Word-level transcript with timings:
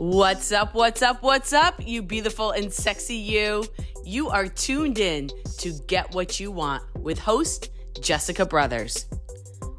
What's 0.00 0.50
up? 0.50 0.74
What's 0.74 1.02
up? 1.02 1.22
What's 1.22 1.52
up? 1.52 1.76
You 1.78 2.02
beautiful 2.02 2.50
and 2.50 2.72
sexy 2.72 3.14
you. 3.14 3.64
You 4.04 4.28
are 4.28 4.48
tuned 4.48 4.98
in 4.98 5.30
to 5.58 5.72
Get 5.86 6.12
What 6.12 6.40
You 6.40 6.50
Want 6.50 6.82
with 6.98 7.16
host 7.16 7.70
Jessica 8.00 8.44
Brothers. 8.44 9.06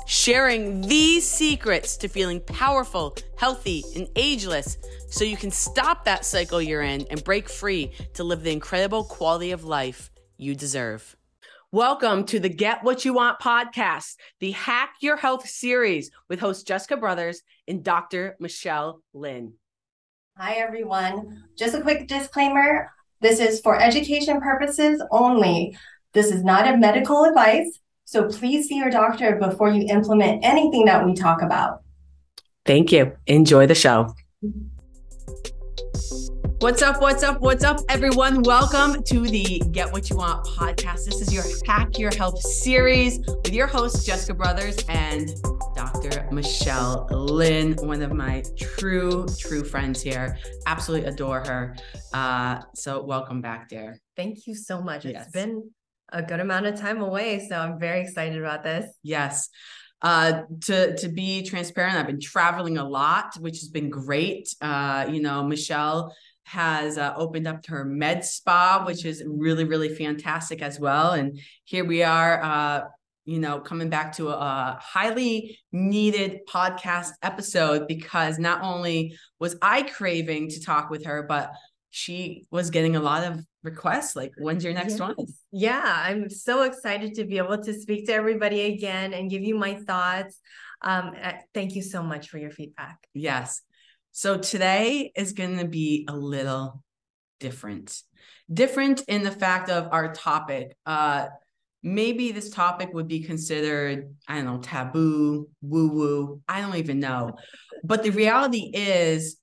Sharing 0.08 0.80
these 0.80 1.30
secrets 1.30 1.98
to 1.98 2.08
feeling 2.08 2.40
powerful, 2.40 3.18
healthy, 3.36 3.84
and 3.94 4.08
ageless 4.16 4.78
so 5.10 5.26
you 5.26 5.36
can 5.36 5.52
stop 5.52 6.06
that 6.06 6.24
cycle 6.24 6.62
you're 6.62 6.82
in 6.82 7.06
and 7.12 7.22
break 7.22 7.50
free 7.50 7.92
to 8.14 8.24
live 8.24 8.42
the 8.42 8.54
incredible 8.54 9.04
quality 9.04 9.52
of 9.52 9.66
life 9.66 10.12
you 10.38 10.56
deserve. 10.56 11.18
Welcome 11.74 12.26
to 12.28 12.40
the 12.40 12.48
Get 12.48 12.86
What 12.86 13.04
You 13.04 13.16
Want 13.16 13.40
podcast, 13.40 14.16
the 14.40 14.52
Hack 14.52 14.96
Your 15.02 15.18
Health 15.18 15.46
series 15.50 16.10
with 16.30 16.40
host 16.40 16.66
Jessica 16.66 16.96
Brothers 16.96 17.42
and 17.68 17.84
Dr. 17.84 18.38
Michelle 18.40 19.02
Lynn. 19.14 19.56
Hi, 20.38 20.56
everyone. 20.56 21.46
Just 21.56 21.76
a 21.76 21.82
quick 21.82 22.10
disclaimer 22.10 22.92
this 23.22 23.40
is 23.40 23.62
for 23.62 23.80
education 23.80 24.42
purposes 24.42 25.02
only. 25.10 25.78
This 26.12 26.30
is 26.30 26.44
not 26.44 26.68
a 26.68 26.76
medical 26.76 27.24
advice, 27.24 27.80
so 28.04 28.28
please 28.28 28.68
see 28.68 28.76
your 28.76 28.90
doctor 28.90 29.38
before 29.38 29.70
you 29.70 29.88
implement 29.88 30.44
anything 30.44 30.84
that 30.88 31.06
we 31.06 31.14
talk 31.14 31.42
about. 31.42 31.84
Thank 32.66 32.92
you. 32.92 33.14
Enjoy 33.28 33.66
the 33.66 33.76
show. 33.76 34.14
What's 36.66 36.82
up? 36.82 37.00
What's 37.00 37.22
up? 37.22 37.42
What's 37.42 37.64
up, 37.64 37.80
everyone? 37.90 38.42
Welcome 38.42 39.04
to 39.04 39.20
the 39.20 39.62
Get 39.70 39.94
What 39.94 40.10
You 40.10 40.16
Want 40.16 40.44
podcast. 40.48 41.06
This 41.06 41.22
is 41.22 41.32
your 41.32 41.44
Hack 41.68 42.00
Your 42.00 42.10
Health 42.16 42.42
series 42.42 43.20
with 43.20 43.54
your 43.54 43.68
host, 43.68 44.04
Jessica 44.04 44.34
Brothers, 44.34 44.76
and 44.90 45.30
Dr. 45.76 46.28
Michelle 46.32 47.06
Lynn, 47.12 47.76
one 47.84 48.02
of 48.02 48.14
my 48.14 48.44
true, 48.58 49.28
true 49.38 49.64
friends 49.64 50.02
here. 50.02 50.40
Absolutely 50.66 51.08
adore 51.08 51.44
her. 51.46 51.76
Uh, 52.16 52.62
so, 52.74 53.04
welcome 53.04 53.42
back, 53.42 53.70
dear. 53.70 54.02
Thank 54.18 54.48
you 54.48 54.56
so 54.56 54.82
much. 54.82 55.06
Yes. 55.06 55.26
It's 55.26 55.34
been 55.34 55.70
a 56.14 56.24
good 56.24 56.40
amount 56.40 56.66
of 56.66 56.80
time 56.80 57.00
away, 57.00 57.48
so 57.48 57.58
I'm 57.58 57.78
very 57.78 58.02
excited 58.02 58.40
about 58.40 58.64
this. 58.64 58.92
Yes. 59.04 59.50
Uh, 60.02 60.42
to 60.62 60.98
to 60.98 61.10
be 61.10 61.44
transparent, 61.44 61.96
I've 61.96 62.08
been 62.08 62.20
traveling 62.20 62.80
a 62.80 62.84
lot, 62.84 63.36
which 63.40 63.60
has 63.60 63.70
been 63.70 63.92
great. 63.92 64.50
Uh, 64.62 65.06
you 65.12 65.22
know, 65.22 65.44
Michelle 65.44 66.12
has 66.46 66.98
uh, 66.98 67.14
opened 67.18 67.48
up 67.48 67.66
her 67.66 67.84
med 67.84 68.24
spa, 68.24 68.84
which 68.86 69.04
is 69.04 69.24
really, 69.28 69.66
really 69.66 69.90
fantastic 69.90 70.62
as 70.62 70.80
well. 70.80 71.12
And 71.14 71.40
here 71.64 71.84
we 71.84 72.04
are, 72.04 72.42
uh, 72.42 72.82
you 73.26 73.40
know, 73.40 73.60
coming 73.60 73.90
back 73.90 74.16
to 74.18 74.30
a, 74.30 74.78
highly 74.80 75.60
needed 75.72 76.42
podcast 76.48 77.10
episode 77.24 77.88
because 77.88 78.38
not 78.38 78.62
only 78.62 79.18
was 79.40 79.56
I 79.62 79.82
craving 79.82 80.50
to 80.52 80.62
talk 80.62 80.92
with 80.92 81.06
her, 81.06 81.24
but 81.24 81.52
she 81.90 82.46
was 82.52 82.70
getting 82.70 82.96
a 82.96 83.00
lot 83.00 83.24
of 83.24 83.40
requests 83.64 84.16
like 84.18 84.32
when's 84.38 84.64
your 84.64 84.74
next 84.74 84.92
yes. 84.92 85.00
one 85.00 85.16
yeah 85.52 86.04
i'm 86.04 86.30
so 86.30 86.64
excited 86.64 87.16
to 87.16 87.24
be 87.24 87.38
able 87.38 87.58
to 87.58 87.74
speak 87.74 88.06
to 88.06 88.14
everybody 88.14 88.62
again 88.74 89.14
and 89.14 89.30
give 89.30 89.42
you 89.42 89.56
my 89.56 89.74
thoughts 89.74 90.40
um, 90.82 91.14
thank 91.54 91.74
you 91.74 91.82
so 91.82 92.04
much 92.04 92.30
for 92.30 92.38
your 92.38 92.52
feedback 92.52 93.00
yes 93.14 93.62
so 94.18 94.38
today 94.38 95.12
is 95.14 95.34
going 95.34 95.58
to 95.58 95.68
be 95.68 96.06
a 96.08 96.16
little 96.16 96.82
different. 97.42 98.02
Different 98.52 99.02
in 99.10 99.24
the 99.24 99.32
fact 99.32 99.70
of 99.70 99.90
our 99.92 100.14
topic. 100.14 100.78
Uh, 100.86 101.26
maybe 101.84 102.32
this 102.32 102.50
topic 102.50 102.92
would 102.94 103.10
be 103.10 103.24
considered, 103.24 104.16
I 104.26 104.36
don't 104.36 104.46
know, 104.46 104.60
taboo, 104.60 105.50
woo 105.62 105.90
woo. 105.90 106.42
I 106.48 106.62
don't 106.62 106.78
even 106.78 107.02
know. 107.02 107.34
But 107.84 108.04
the 108.04 108.12
reality 108.12 108.72
is, 108.74 109.36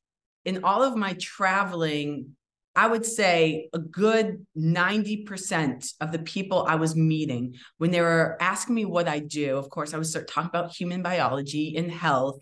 in 0.46 0.64
all 0.64 0.82
of 0.82 0.96
my 0.96 1.18
traveling, 1.20 2.34
I 2.74 2.86
would 2.86 3.04
say 3.04 3.68
a 3.74 3.78
good 3.78 4.46
90% 4.56 5.92
of 6.00 6.12
the 6.12 6.18
people 6.20 6.64
I 6.66 6.76
was 6.76 6.96
meeting, 6.96 7.56
when 7.76 7.90
they 7.90 8.00
were 8.00 8.38
asking 8.40 8.76
me 8.76 8.86
what 8.86 9.06
I 9.06 9.18
do, 9.18 9.58
of 9.58 9.68
course, 9.68 9.92
I 9.92 9.98
would 9.98 10.06
start 10.06 10.28
talking 10.28 10.48
about 10.48 10.74
human 10.74 11.02
biology 11.02 11.76
and 11.76 11.92
health 11.92 12.40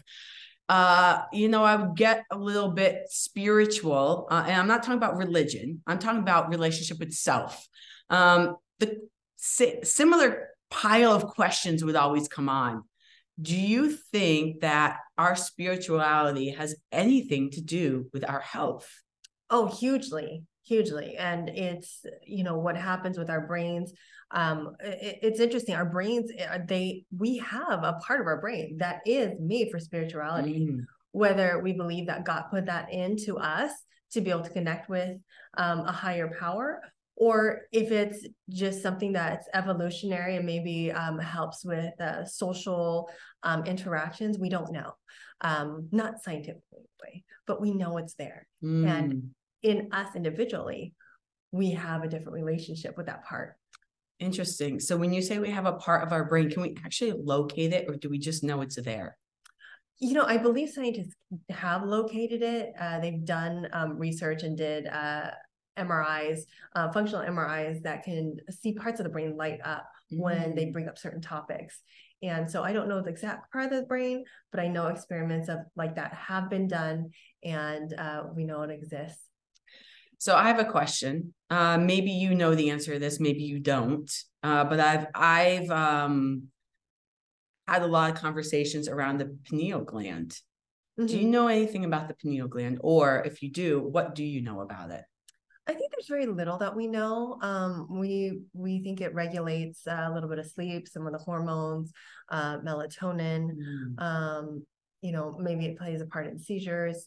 uh, 0.71 1.23
you 1.33 1.49
know, 1.49 1.65
I 1.65 1.75
would 1.75 1.97
get 1.97 2.25
a 2.31 2.39
little 2.39 2.71
bit 2.71 3.07
spiritual, 3.09 4.29
uh, 4.31 4.45
and 4.47 4.55
I'm 4.55 4.69
not 4.69 4.85
talking 4.85 4.99
about 4.99 5.17
religion. 5.17 5.83
I'm 5.85 5.99
talking 5.99 6.21
about 6.21 6.49
relationship 6.49 7.01
with 7.01 7.13
self. 7.13 7.67
Um, 8.09 8.55
the 8.79 9.01
si- 9.35 9.81
similar 9.83 10.51
pile 10.71 11.11
of 11.11 11.25
questions 11.25 11.85
would 11.85 11.97
always 11.97 12.29
come 12.29 12.49
on. 12.49 12.85
Do 13.43 13.57
you 13.57 13.91
think 14.13 14.61
that 14.61 14.99
our 15.19 15.35
spirituality 15.35 16.51
has 16.51 16.77
anything 16.93 17.51
to 17.51 17.61
do 17.61 18.07
with 18.13 18.25
our 18.31 18.41
health? 18.41 18.89
Oh, 19.51 19.67
hugely, 19.67 20.45
hugely. 20.71 21.17
And 21.17 21.49
it's, 21.51 22.07
you 22.27 22.45
know, 22.45 22.59
what 22.59 22.77
happens 22.77 23.19
with 23.19 23.29
our 23.29 23.47
brains 23.47 23.93
um, 24.33 24.77
it, 24.81 25.19
it's 25.23 25.41
interesting. 25.41 25.75
Our 25.75 25.85
brains, 25.85 26.31
eh, 26.37 26.59
they 26.67 27.05
we 27.17 27.39
have 27.39 27.83
a 27.83 27.95
part 28.07 28.21
of 28.21 28.27
our 28.27 28.41
brain 28.41 28.77
that 28.79 29.01
is 29.07 29.33
made 29.41 29.71
for 29.71 29.79
spirituality. 29.79 30.69
Mm. 30.71 30.85
Whether 31.13 31.61
we 31.61 31.73
believe 31.73 32.07
that 32.07 32.25
God 32.25 32.45
put 32.51 32.67
that 32.67 32.93
into 32.93 33.37
us 33.37 33.73
to 34.13 34.21
be 34.21 34.31
able 34.31 34.43
to 34.43 34.51
connect 34.51 34.89
with 34.89 35.17
um, 35.57 35.81
a 35.81 35.93
higher 35.93 36.31
power, 36.39 36.81
or 37.17 37.63
if 37.73 37.91
it's 37.91 38.25
just 38.49 38.81
something 38.83 39.13
that's 39.13 39.49
evolutionary 39.53 40.37
and 40.37 40.47
maybe 40.47 40.93
um, 40.93 41.19
helps 41.19 41.65
with 41.65 42.01
uh, 42.01 42.25
social 42.25 43.11
um, 43.43 43.65
interactions, 43.65 44.39
we 44.39 44.49
don't 44.49 44.73
know. 44.73 44.93
Um, 45.41 45.89
not 45.91 46.23
scientifically, 46.23 47.25
but 47.47 47.61
we 47.61 47.73
know 47.73 47.97
it's 47.97 48.15
there. 48.15 48.47
Mm. 48.63 48.89
And 48.89 49.31
in 49.63 49.89
us 49.93 50.15
individually, 50.15 50.95
we 51.53 51.73
have 51.73 52.03
a 52.03 52.09
different 52.09 52.35
relationship 52.35 52.97
with 52.97 53.07
that 53.07 53.25
part. 53.25 53.57
Interesting. 54.19 54.81
So 54.81 54.97
when 54.97 55.13
you 55.13 55.23
say 55.23 55.39
we 55.39 55.51
have 55.51 55.67
a 55.67 55.73
part 55.73 56.05
of 56.07 56.13
our 56.13 56.25
brain, 56.25 56.51
can 56.51 56.63
we 56.63 56.77
actually 56.85 57.13
locate 57.13 57.73
it 57.73 57.89
or 57.89 57.97
do 57.97 58.11
we 58.11 58.19
just 58.19 58.45
know 58.45 58.61
it's 58.61 58.77
there? 58.77 59.17
You 59.99 60.15
know, 60.15 60.25
I 60.25 60.37
believe 60.37 60.71
scientists 60.71 61.15
have 61.51 61.85
located 61.85 62.43
it. 62.43 62.73
Uh, 62.79 63.01
they've 63.01 63.25
done 63.25 63.69
um, 63.73 63.99
research 63.99 64.43
and 64.43 64.57
did 64.57 64.87
uh, 64.87 65.31
MRIs, 65.79 66.41
uh, 66.75 66.91
functional 66.93 67.25
MRIs 67.25 67.83
that 67.83 68.05
can 68.05 68.37
see 68.51 68.73
parts 68.73 69.01
of 69.01 69.05
the 69.05 69.11
brain 69.11 69.37
light 69.37 69.61
up 69.65 69.87
mm-hmm. 70.13 70.23
when 70.23 70.55
they 70.55 70.67
mm. 70.67 70.73
bring 70.73 70.89
up 70.89 70.99
certain 70.99 71.21
topics. 71.21 71.81
And 72.23 72.51
so 72.51 72.63
I 72.63 72.73
don't 72.73 72.89
know 72.89 73.01
the 73.01 73.11
exact 73.11 73.51
part 73.53 73.67
of 73.67 73.71
the 73.71 73.87
brain, 73.87 74.25
but 74.51 74.61
I 74.61 74.69
know 74.69 74.89
experiments 74.89 75.49
of 75.49 75.61
like 75.75 75.97
that 75.97 76.13
have 76.13 76.51
been 76.51 76.69
done, 76.69 77.11
and 77.43 77.93
uh, 77.95 78.25
we 78.35 78.45
know 78.45 78.63
it 78.63 78.71
exists. 78.71 79.30
So 80.21 80.37
I 80.37 80.49
have 80.49 80.59
a 80.59 80.67
question. 80.67 81.33
Uh, 81.49 81.79
maybe 81.79 82.11
you 82.11 82.35
know 82.35 82.55
the 82.55 82.69
answer 82.69 82.93
to 82.93 82.99
this, 82.99 83.21
maybe 83.21 83.43
you 83.43 83.59
don't. 83.59 84.13
Uh, 84.43 84.65
but 84.65 84.79
I've 84.79 85.07
I've 85.15 85.71
um, 85.71 86.49
had 87.67 87.81
a 87.81 87.87
lot 87.87 88.11
of 88.11 88.17
conversations 88.17 88.87
around 88.87 89.19
the 89.19 89.35
pineal 89.45 89.81
gland. 89.81 90.33
Mm-hmm. 90.99 91.07
Do 91.07 91.15
you 91.15 91.23
mm-hmm. 91.23 91.31
know 91.31 91.49
anything 91.49 91.87
about 91.87 92.09
the 92.09 92.15
pineal 92.15 92.49
gland, 92.49 92.81
or 92.83 93.23
if 93.25 93.43
you 93.43 93.51
do, 93.51 93.81
what 93.81 94.15
do 94.15 94.23
you 94.23 94.43
know 94.43 94.61
about 94.61 94.91
it? 94.91 95.05
I 95.67 95.73
think 95.73 95.91
there's 95.91 96.09
very 96.09 96.27
little 96.27 96.59
that 96.59 96.77
we 96.77 96.87
know. 96.87 97.39
Um, 97.41 97.87
we 97.89 98.43
we 98.53 98.83
think 98.83 99.01
it 99.01 99.15
regulates 99.15 99.87
uh, 99.87 100.05
a 100.07 100.13
little 100.13 100.29
bit 100.29 100.39
of 100.39 100.47
sleep, 100.47 100.87
some 100.87 101.07
of 101.07 101.15
the 101.15 101.19
hormones, 101.19 101.93
uh, 102.29 102.59
melatonin. 102.59 103.53
Mm. 103.53 104.03
Um, 104.03 104.67
you 105.01 105.13
know, 105.13 105.35
maybe 105.41 105.65
it 105.65 105.79
plays 105.79 106.03
a 106.03 106.07
part 106.07 106.27
in 106.27 106.39
seizures, 106.39 107.07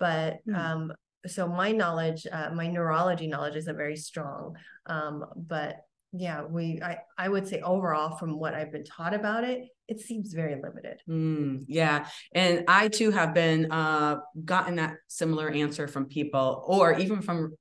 but 0.00 0.38
mm. 0.48 0.58
um, 0.58 0.92
so 1.26 1.48
my 1.48 1.72
knowledge, 1.72 2.26
uh, 2.30 2.50
my 2.54 2.68
neurology 2.68 3.26
knowledge 3.26 3.56
isn't 3.56 3.76
very 3.76 3.96
strong. 3.96 4.56
Um, 4.86 5.24
but 5.36 5.76
yeah, 6.12 6.44
we, 6.44 6.80
I, 6.82 6.98
I 7.18 7.28
would 7.28 7.46
say 7.46 7.60
overall, 7.60 8.16
from 8.16 8.38
what 8.38 8.54
I've 8.54 8.72
been 8.72 8.84
taught 8.84 9.14
about 9.14 9.44
it, 9.44 9.68
it 9.88 10.00
seems 10.00 10.32
very 10.32 10.54
limited. 10.54 11.00
Mm, 11.08 11.64
yeah, 11.66 12.06
and 12.32 12.64
I 12.68 12.88
too 12.88 13.10
have 13.10 13.34
been 13.34 13.70
uh, 13.70 14.16
gotten 14.44 14.76
that 14.76 14.96
similar 15.08 15.50
answer 15.50 15.88
from 15.88 16.06
people, 16.06 16.64
or 16.66 16.98
even 16.98 17.20
from 17.20 17.54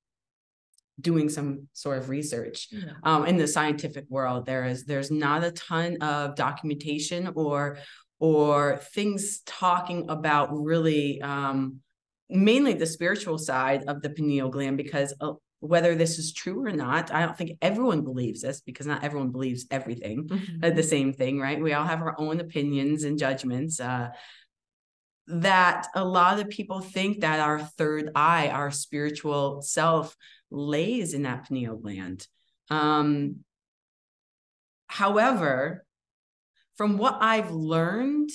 doing 0.99 1.29
some 1.29 1.67
sort 1.73 1.99
of 1.99 2.09
research 2.09 2.69
yeah. 2.71 2.93
um, 3.03 3.25
in 3.25 3.37
the 3.37 3.47
scientific 3.47 4.05
world. 4.09 4.45
There 4.45 4.65
is 4.65 4.85
there's 4.85 5.11
not 5.11 5.43
a 5.43 5.51
ton 5.51 5.97
of 6.01 6.35
documentation 6.35 7.31
or 7.35 7.77
or 8.19 8.77
things 8.93 9.41
talking 9.45 10.09
about 10.09 10.49
really 10.51 11.21
um, 11.21 11.81
mainly 12.29 12.73
the 12.73 12.85
spiritual 12.85 13.37
side 13.37 13.83
of 13.87 14.01
the 14.01 14.09
pineal 14.09 14.49
gland 14.49 14.77
because 14.77 15.13
uh, 15.21 15.33
whether 15.59 15.95
this 15.95 16.19
is 16.19 16.33
true 16.33 16.65
or 16.65 16.71
not 16.71 17.11
i 17.11 17.25
don't 17.25 17.37
think 17.37 17.57
everyone 17.61 18.03
believes 18.03 18.41
this 18.41 18.61
because 18.61 18.85
not 18.85 19.03
everyone 19.03 19.31
believes 19.31 19.65
everything 19.71 20.27
mm-hmm. 20.27 20.63
uh, 20.63 20.69
the 20.69 20.83
same 20.83 21.13
thing 21.13 21.39
right 21.39 21.61
we 21.61 21.73
all 21.73 21.85
have 21.85 22.01
our 22.01 22.19
own 22.19 22.39
opinions 22.39 23.03
and 23.03 23.17
judgments 23.17 23.79
uh, 23.79 24.09
that 25.27 25.87
a 25.95 26.03
lot 26.03 26.39
of 26.39 26.49
people 26.49 26.79
think 26.79 27.21
that 27.21 27.39
our 27.39 27.59
third 27.59 28.11
eye 28.15 28.49
our 28.49 28.71
spiritual 28.71 29.61
self 29.61 30.15
lays 30.51 31.13
in 31.13 31.23
that 31.23 31.47
pineal 31.47 31.77
gland 31.77 32.27
um, 32.69 33.37
however 34.87 35.85
from 36.75 36.97
what 36.97 37.17
i've 37.21 37.51
learned 37.51 38.29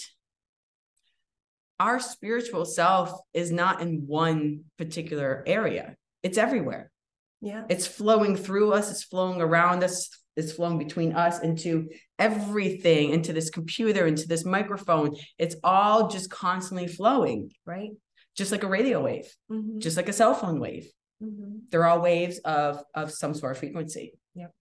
our 1.82 1.98
spiritual 1.98 2.64
self 2.64 3.10
is 3.34 3.50
not 3.50 3.82
in 3.82 4.04
one 4.06 4.64
particular 4.78 5.42
area, 5.46 5.96
it's 6.22 6.38
everywhere. 6.38 6.92
Yeah. 7.40 7.64
It's 7.68 7.88
flowing 7.88 8.36
through 8.36 8.72
us, 8.72 8.88
it's 8.92 9.02
flowing 9.02 9.40
around 9.40 9.82
us, 9.82 10.08
it's 10.36 10.52
flowing 10.52 10.78
between 10.78 11.12
us 11.14 11.40
into 11.40 11.88
everything, 12.20 13.10
into 13.10 13.32
this 13.32 13.50
computer, 13.50 14.06
into 14.06 14.28
this 14.28 14.44
microphone. 14.44 15.16
It's 15.38 15.56
all 15.64 16.08
just 16.08 16.30
constantly 16.30 16.86
flowing. 16.86 17.50
Right. 17.66 17.90
Just 18.36 18.52
like 18.52 18.62
a 18.62 18.68
radio 18.68 19.02
wave, 19.02 19.28
Mhm. 19.50 19.78
just 19.78 19.96
like 19.96 20.08
a 20.08 20.12
cell 20.12 20.34
phone 20.34 20.60
wave. 20.60 20.86
Mhm. 21.20 21.62
They're 21.68 21.84
all 21.84 22.00
waves 22.00 22.38
of 22.44 22.84
of 22.94 23.10
some 23.10 23.34
sort 23.34 23.52
of 23.52 23.58
frequency. 23.58 24.14
Yep. 24.34 24.52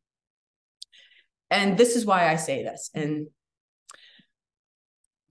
And 1.51 1.77
this 1.77 1.95
is 1.95 2.03
why 2.03 2.27
I 2.33 2.37
say 2.37 2.63
this. 2.63 2.89
And 2.95 3.27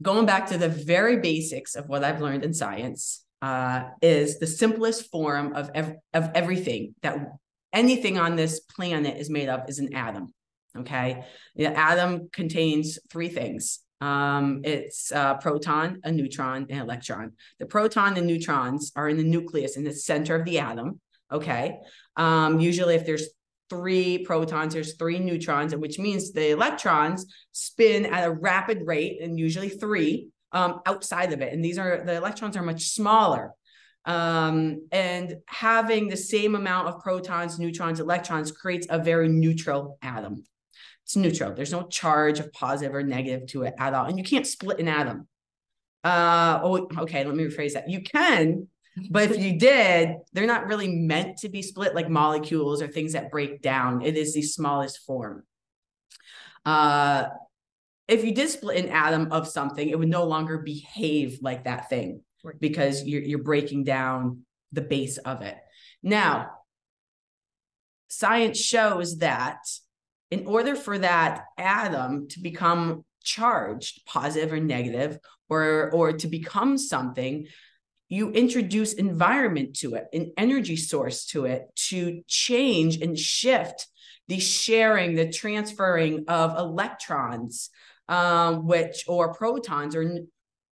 going 0.02 0.26
back 0.26 0.46
to 0.48 0.58
the 0.58 0.68
very 0.68 1.18
basics 1.18 1.74
of 1.74 1.88
what 1.88 2.04
I've 2.04 2.20
learned 2.20 2.44
in 2.44 2.54
science, 2.54 3.24
uh, 3.42 3.84
is 4.02 4.38
the 4.38 4.46
simplest 4.46 5.10
form 5.10 5.54
of 5.54 5.70
ev- 5.74 5.96
of 6.12 6.30
everything 6.34 6.94
that 7.02 7.18
anything 7.72 8.18
on 8.18 8.36
this 8.36 8.60
planet 8.60 9.16
is 9.16 9.30
made 9.30 9.48
of 9.48 9.68
is 9.68 9.78
an 9.78 9.94
atom. 9.94 10.34
Okay, 10.76 11.24
the 11.56 11.66
atom 11.66 12.28
contains 12.32 12.98
three 13.10 13.28
things. 13.28 13.80
Um, 14.00 14.60
it's 14.64 15.10
a 15.10 15.38
proton, 15.40 16.00
a 16.04 16.12
neutron, 16.12 16.66
and 16.70 16.80
electron. 16.80 17.32
The 17.58 17.66
proton 17.66 18.16
and 18.16 18.26
neutrons 18.26 18.92
are 18.96 19.08
in 19.08 19.16
the 19.16 19.24
nucleus 19.24 19.76
in 19.76 19.84
the 19.84 19.92
center 19.92 20.34
of 20.36 20.44
the 20.44 20.58
atom. 20.58 21.00
Okay, 21.32 21.78
um, 22.16 22.60
usually 22.60 22.94
if 22.94 23.04
there's 23.04 23.28
three 23.70 24.18
protons, 24.18 24.74
there's 24.74 24.96
three 24.96 25.18
neutrons, 25.18 25.74
which 25.74 25.98
means 25.98 26.32
the 26.32 26.50
electrons 26.50 27.26
spin 27.52 28.04
at 28.06 28.26
a 28.26 28.30
rapid 28.30 28.82
rate, 28.84 29.22
and 29.22 29.38
usually 29.38 29.68
three 29.68 30.28
um, 30.52 30.80
outside 30.84 31.32
of 31.32 31.40
it. 31.40 31.52
And 31.52 31.64
these 31.64 31.78
are 31.78 32.02
the 32.04 32.16
electrons 32.16 32.56
are 32.56 32.62
much 32.62 32.90
smaller. 32.90 33.52
Um, 34.04 34.88
and 34.92 35.36
having 35.46 36.08
the 36.08 36.16
same 36.16 36.54
amount 36.54 36.88
of 36.88 37.00
protons, 37.00 37.58
neutrons, 37.58 38.00
electrons 38.00 38.50
creates 38.50 38.86
a 38.90 38.98
very 38.98 39.28
neutral 39.28 39.98
atom. 40.02 40.44
It's 41.04 41.16
neutral. 41.16 41.54
There's 41.54 41.72
no 41.72 41.86
charge 41.88 42.40
of 42.40 42.52
positive 42.52 42.94
or 42.94 43.02
negative 43.02 43.46
to 43.48 43.64
it 43.64 43.74
at 43.78 43.94
all. 43.94 44.06
And 44.06 44.16
you 44.16 44.24
can't 44.24 44.46
split 44.46 44.80
an 44.80 44.88
atom. 44.88 45.28
Uh, 46.02 46.60
oh, 46.62 46.88
okay. 47.00 47.24
Let 47.24 47.34
me 47.34 47.44
rephrase 47.44 47.74
that. 47.74 47.90
You 47.90 48.02
can, 48.02 48.68
but 49.10 49.30
if 49.30 49.38
you 49.38 49.58
did, 49.58 50.16
they're 50.32 50.46
not 50.46 50.66
really 50.66 50.88
meant 50.88 51.38
to 51.38 51.48
be 51.48 51.62
split 51.62 51.94
like 51.94 52.08
molecules 52.08 52.82
or 52.82 52.88
things 52.88 53.12
that 53.12 53.30
break 53.30 53.62
down. 53.62 54.02
It 54.02 54.16
is 54.16 54.34
the 54.34 54.42
smallest 54.42 55.00
form. 55.06 55.44
Uh, 56.64 57.26
if 58.08 58.24
you 58.24 58.34
did 58.34 58.48
split 58.48 58.84
an 58.84 58.90
atom 58.90 59.32
of 59.32 59.46
something, 59.46 59.88
it 59.88 59.98
would 59.98 60.08
no 60.08 60.24
longer 60.24 60.58
behave 60.58 61.38
like 61.40 61.64
that 61.64 61.88
thing 61.88 62.22
because 62.58 63.04
you're, 63.04 63.22
you're 63.22 63.42
breaking 63.42 63.84
down 63.84 64.40
the 64.72 64.80
base 64.80 65.18
of 65.18 65.42
it. 65.42 65.56
Now, 66.02 66.50
science 68.08 68.58
shows 68.58 69.18
that 69.18 69.58
in 70.30 70.46
order 70.46 70.74
for 70.74 70.98
that 70.98 71.44
atom 71.56 72.28
to 72.28 72.40
become 72.40 73.04
charged, 73.22 74.04
positive 74.06 74.52
or 74.52 74.60
negative, 74.60 75.18
or, 75.48 75.90
or 75.92 76.12
to 76.12 76.28
become 76.28 76.78
something, 76.78 77.46
you 78.10 78.32
introduce 78.32 78.92
environment 78.92 79.76
to 79.76 79.94
it, 79.94 80.08
an 80.12 80.32
energy 80.36 80.76
source 80.76 81.24
to 81.26 81.46
it 81.46 81.70
to 81.76 82.22
change 82.26 82.96
and 83.00 83.16
shift 83.18 83.86
the 84.26 84.40
sharing, 84.40 85.14
the 85.14 85.30
transferring 85.30 86.24
of 86.28 86.58
electrons, 86.58 87.70
um, 88.08 88.66
which 88.66 89.04
or 89.06 89.32
protons, 89.32 89.94
or 89.94 90.26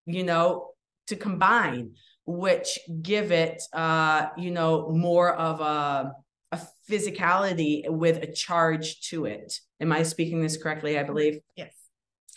you 0.08 0.24
know, 0.24 0.72
to 1.08 1.16
combine, 1.16 1.92
which 2.26 2.80
give 3.02 3.32
it, 3.32 3.62
uh, 3.72 4.28
you 4.36 4.52
know, 4.52 4.90
more 4.90 5.32
of 5.34 5.62
a 5.62 6.12
a 6.54 6.62
physicality 6.90 7.88
with 7.88 8.24
a 8.24 8.32
charge 8.32 9.02
to 9.10 9.26
it. 9.26 9.60
Am 9.80 9.92
I 9.92 10.04
speaking 10.04 10.42
this 10.42 10.58
correctly? 10.58 10.98
I 10.98 11.04
believe 11.04 11.40
Yes. 11.56 11.74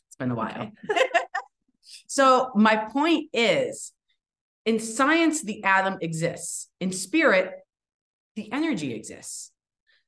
it's 0.09 0.17
been 0.17 0.31
a 0.31 0.35
while. 0.35 0.73
so 2.07 2.51
my 2.55 2.77
point 2.77 3.31
is, 3.33 3.93
in 4.71 4.79
science, 4.79 5.43
the 5.43 5.65
atom 5.65 5.99
exists. 6.01 6.69
In 6.79 6.93
spirit, 6.93 7.49
the 8.37 8.47
energy 8.53 8.95
exists. 8.95 9.51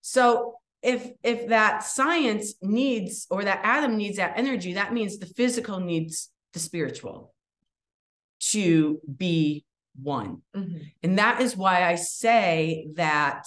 So 0.03 0.55
if 0.83 1.11
if 1.25 1.49
that 1.49 1.83
science 1.83 2.55
needs 2.63 3.27
or 3.29 3.43
that 3.43 3.61
atom 3.65 3.97
needs 3.97 4.19
that 4.19 4.35
energy, 4.37 4.75
that 4.75 4.93
means 4.93 5.19
the 5.19 5.35
physical 5.39 5.81
needs 5.81 6.31
the 6.53 6.61
spiritual 6.61 7.35
to 8.53 9.01
be 9.25 9.65
one. 10.01 10.43
Mhm. 10.55 10.93
And 11.03 11.19
that 11.19 11.41
is 11.41 11.57
why 11.57 11.77
I 11.93 11.97
say 11.97 12.87
that 12.95 13.43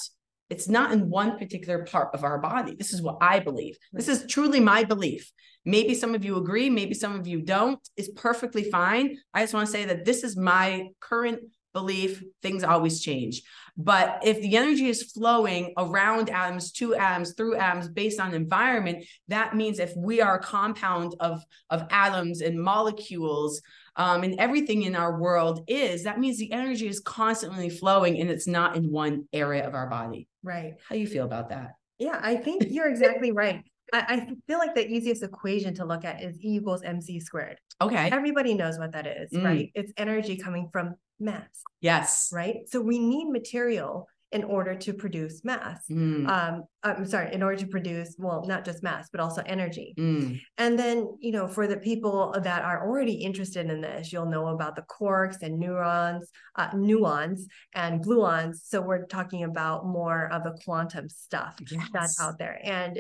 it's 0.50 0.70
not 0.70 0.92
in 0.92 1.10
one 1.10 1.38
particular 1.38 1.86
part 1.86 2.14
of 2.14 2.24
our 2.24 2.38
body. 2.38 2.76
This 2.76 2.94
is 2.94 3.02
what 3.02 3.18
I 3.22 3.40
believe. 3.40 3.78
This 3.92 4.08
is 4.08 4.26
truly 4.28 4.60
my 4.60 4.84
belief. 4.84 5.32
Maybe 5.66 5.96
some 5.96 6.14
of 6.14 6.24
you 6.24 6.38
agree, 6.38 6.70
maybe 6.70 6.94
some 6.94 7.20
of 7.20 7.26
you 7.26 7.42
don't. 7.42 7.80
It's 7.98 8.10
perfectly 8.10 8.70
fine. 8.70 9.18
I 9.34 9.42
just 9.42 9.54
want 9.54 9.66
to 9.66 9.72
say 9.72 9.86
that 9.86 10.06
this 10.06 10.24
is 10.24 10.38
my 10.38 10.90
current 11.00 11.42
belief. 11.74 12.24
Things 12.42 12.64
always 12.64 13.02
change. 13.02 13.42
But 13.76 14.20
if 14.24 14.40
the 14.42 14.56
energy 14.56 14.88
is 14.88 15.12
flowing 15.12 15.74
around 15.78 16.30
atoms, 16.30 16.72
to 16.74 16.96
atoms, 16.96 17.34
through 17.34 17.56
atoms 17.56 17.90
based 17.90 18.20
on 18.20 18.34
environment, 18.34 19.06
that 19.28 19.56
means 19.56 19.80
if 19.80 19.94
we 19.98 20.22
are 20.22 20.36
a 20.36 20.44
compound 20.44 21.16
of, 21.20 21.44
of 21.70 21.86
atoms 21.90 22.42
and 22.42 22.62
molecules, 22.62 23.62
um, 23.96 24.24
and 24.24 24.36
everything 24.40 24.84
in 24.84 24.96
our 24.96 25.20
world 25.20 25.64
is, 25.68 26.04
that 26.04 26.20
means 26.20 26.38
the 26.38 26.52
energy 26.52 26.88
is 26.88 27.00
constantly 27.00 27.70
flowing 27.70 28.20
and 28.20 28.30
it's 28.30 28.48
not 28.48 28.76
in 28.76 28.92
one 28.92 29.28
area 29.34 29.66
of 29.68 29.74
our 29.74 29.88
body. 29.90 30.28
Right. 30.44 30.74
How 30.88 30.96
do 30.96 31.02
you 31.02 31.08
feel 31.08 31.26
about 31.26 31.50
that? 31.50 31.76
Yeah, 31.98 32.20
I 32.22 32.36
think 32.36 32.66
you're 32.70 32.90
exactly 32.90 33.32
right. 33.32 33.64
I, 33.94 34.00
I 34.08 34.28
feel 34.48 34.58
like 34.58 34.76
the 34.76 34.86
easiest 34.88 35.24
equation 35.24 35.74
to 35.76 35.86
look 35.86 36.04
at 36.06 36.22
is 36.22 36.38
E 36.44 36.56
equals 36.56 36.82
mc 36.84 37.20
squared. 37.20 37.58
Okay. 37.82 38.10
Everybody 38.12 38.54
knows 38.54 38.78
what 38.80 38.92
that 38.94 39.08
is, 39.08 39.32
Mm. 39.32 39.44
right? 39.46 39.72
It's 39.76 39.94
energy 39.98 40.38
coming 40.38 40.70
from 40.72 40.96
mass, 41.20 41.48
Yes. 41.82 42.30
right? 42.34 42.68
So 42.68 42.82
we 42.82 43.00
need 43.00 43.30
material 43.30 44.08
in 44.36 44.44
order 44.44 44.76
to 44.76 44.92
produce 44.94 45.36
mass. 45.46 45.80
Mm, 45.90 46.28
Um, 46.36 46.64
I'm 46.84 47.06
sorry, 47.06 47.34
in 47.34 47.42
order 47.42 47.58
to 47.64 47.68
produce, 47.68 48.10
well, 48.20 48.44
not 48.46 48.66
just 48.66 48.84
mass, 48.84 49.08
but 49.12 49.22
also 49.22 49.42
energy. 49.46 49.94
mm, 49.98 50.40
And 50.58 50.78
then, 50.78 50.98
you 51.26 51.32
know, 51.32 51.48
for 51.48 51.66
the 51.68 51.78
people 51.78 52.36
that 52.44 52.62
are 52.70 52.80
already 52.86 53.14
interested 53.14 53.66
in 53.74 53.80
this, 53.80 54.12
you'll 54.12 54.34
know 54.36 54.48
about 54.48 54.76
the 54.76 54.86
quarks 54.96 55.40
and 55.42 55.58
neurons, 55.58 56.24
uh, 56.58 56.70
nuons 56.72 57.40
and 57.74 58.04
gluons. 58.04 58.56
So 58.72 58.82
we're 58.82 59.06
talking 59.06 59.44
about 59.46 59.88
more 59.88 60.22
of 60.36 60.44
the 60.44 60.56
quantum 60.66 61.08
stuff 61.08 61.56
yes. 61.72 61.90
that's 61.94 62.20
out 62.22 62.38
there. 62.38 62.60
And 62.62 62.94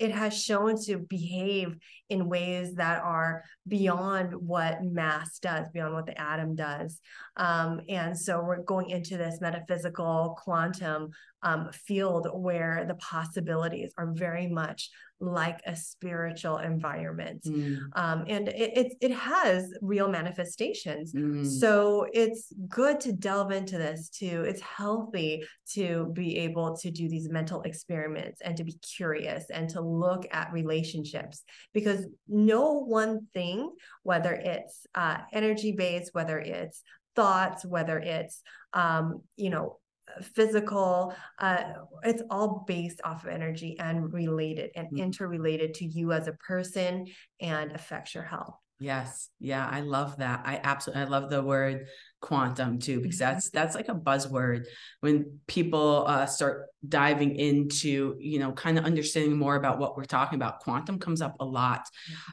it 0.00 0.12
has 0.12 0.42
shown 0.42 0.82
to 0.86 0.98
behave 0.98 1.76
in 2.08 2.28
ways 2.28 2.74
that 2.76 3.02
are 3.02 3.44
beyond 3.68 4.32
what 4.34 4.82
mass 4.82 5.38
does, 5.38 5.66
beyond 5.74 5.92
what 5.92 6.06
the 6.06 6.18
atom 6.18 6.56
does. 6.56 6.98
Um, 7.36 7.82
and 7.88 8.18
so 8.18 8.42
we're 8.42 8.62
going 8.62 8.88
into 8.88 9.18
this 9.18 9.42
metaphysical 9.42 10.38
quantum 10.42 11.10
um, 11.42 11.70
field 11.72 12.28
where 12.32 12.86
the 12.88 12.94
possibilities 12.94 13.92
are 13.98 14.10
very 14.12 14.46
much 14.46 14.88
like 15.20 15.60
a 15.66 15.76
spiritual 15.76 16.58
environment. 16.58 17.42
Mm, 17.44 17.78
Um, 17.94 18.24
and 18.26 18.48
it, 18.48 18.76
it, 18.76 18.92
it 19.00 19.12
has 19.12 19.72
real 19.82 20.08
manifestations. 20.08 21.12
mm, 21.12 21.46
So 21.46 22.06
it's 22.12 22.52
good 22.68 23.00
to 23.00 23.12
delve 23.12 23.52
into 23.52 23.76
this 23.76 24.08
too. 24.08 24.44
It's 24.46 24.60
healthy 24.60 25.44
to 25.74 26.10
be 26.14 26.38
able 26.38 26.76
to 26.78 26.90
do 26.90 27.08
these 27.08 27.28
mental 27.28 27.62
experiments 27.62 28.40
and 28.40 28.56
to 28.56 28.64
be 28.64 28.78
curious 28.96 29.44
and 29.50 29.68
to 29.70 29.80
look 29.80 30.26
at 30.32 30.52
relationships 30.52 31.44
because 31.74 32.06
no 32.26 32.72
one 32.72 33.26
thing, 33.34 33.70
whether 34.02 34.32
it's 34.32 34.86
uh, 34.94 35.18
energy 35.32 35.72
based, 35.72 36.10
whether 36.14 36.38
it's 36.38 36.82
thoughts, 37.14 37.64
whether 37.64 37.98
it's, 37.98 38.42
um, 38.72 39.20
you 39.36 39.50
know, 39.50 39.78
physical 40.22 41.14
uh 41.38 41.62
it's 42.04 42.22
all 42.30 42.64
based 42.66 43.00
off 43.04 43.24
of 43.24 43.30
energy 43.30 43.76
and 43.78 44.12
related 44.12 44.70
and 44.76 44.88
Mm. 44.92 44.98
interrelated 44.98 45.74
to 45.74 45.84
you 45.84 46.12
as 46.12 46.26
a 46.28 46.32
person 46.34 47.06
and 47.40 47.72
affects 47.72 48.14
your 48.14 48.24
health 48.24 48.56
yes. 48.82 49.28
Yeah. 49.38 49.68
I 49.70 49.80
love 49.80 50.16
that. 50.18 50.40
I 50.46 50.58
absolutely, 50.64 51.02
I 51.02 51.06
love 51.06 51.28
the 51.28 51.42
word 51.42 51.86
quantum 52.20 52.78
too, 52.78 53.00
because 53.00 53.18
that's, 53.18 53.50
that's 53.50 53.74
like 53.74 53.88
a 53.88 53.94
buzzword 53.94 54.64
when 55.00 55.38
people 55.46 56.04
uh, 56.06 56.26
start 56.26 56.66
diving 56.86 57.36
into, 57.36 58.16
you 58.18 58.38
know, 58.38 58.52
kind 58.52 58.78
of 58.78 58.84
understanding 58.84 59.36
more 59.36 59.56
about 59.56 59.78
what 59.78 59.96
we're 59.96 60.04
talking 60.04 60.36
about. 60.36 60.60
Quantum 60.60 60.98
comes 60.98 61.22
up 61.22 61.36
a 61.40 61.44
lot. 61.44 61.86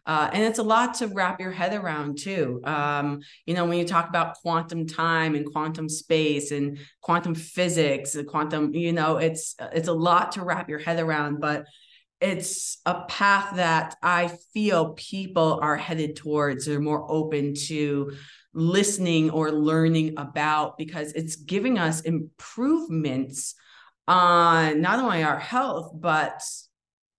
Uh, 0.05 0.29
and 0.33 0.43
it's 0.43 0.59
a 0.59 0.63
lot 0.63 0.95
to 0.95 1.07
wrap 1.07 1.39
your 1.39 1.51
head 1.51 1.73
around 1.73 2.17
too. 2.17 2.61
Um, 2.63 3.21
you 3.45 3.53
know, 3.53 3.65
when 3.65 3.77
you 3.77 3.85
talk 3.85 4.09
about 4.09 4.35
quantum 4.35 4.87
time 4.87 5.35
and 5.35 5.51
quantum 5.51 5.89
space 5.89 6.51
and 6.51 6.79
quantum 7.01 7.35
physics, 7.35 8.15
and 8.15 8.27
quantum, 8.27 8.73
you 8.73 8.93
know, 8.93 9.17
it's, 9.17 9.55
it's 9.73 9.87
a 9.87 9.93
lot 9.93 10.33
to 10.33 10.43
wrap 10.43 10.69
your 10.69 10.79
head 10.79 10.99
around, 10.99 11.39
but 11.39 11.65
it's 12.19 12.79
a 12.85 13.01
path 13.05 13.57
that 13.57 13.95
I 14.01 14.31
feel 14.51 14.93
people 14.93 15.59
are 15.61 15.77
headed 15.77 16.15
towards. 16.15 16.65
They're 16.65 16.79
more 16.79 17.05
open 17.11 17.53
to 17.67 18.13
listening 18.57 19.29
or 19.29 19.51
learning 19.51 20.15
about 20.17 20.79
because 20.79 21.13
it's 21.13 21.35
giving 21.35 21.77
us 21.77 22.01
improvements 22.01 23.53
on 24.07 24.81
not 24.81 24.97
only 24.97 25.21
our 25.23 25.37
health, 25.37 25.91
but 25.93 26.41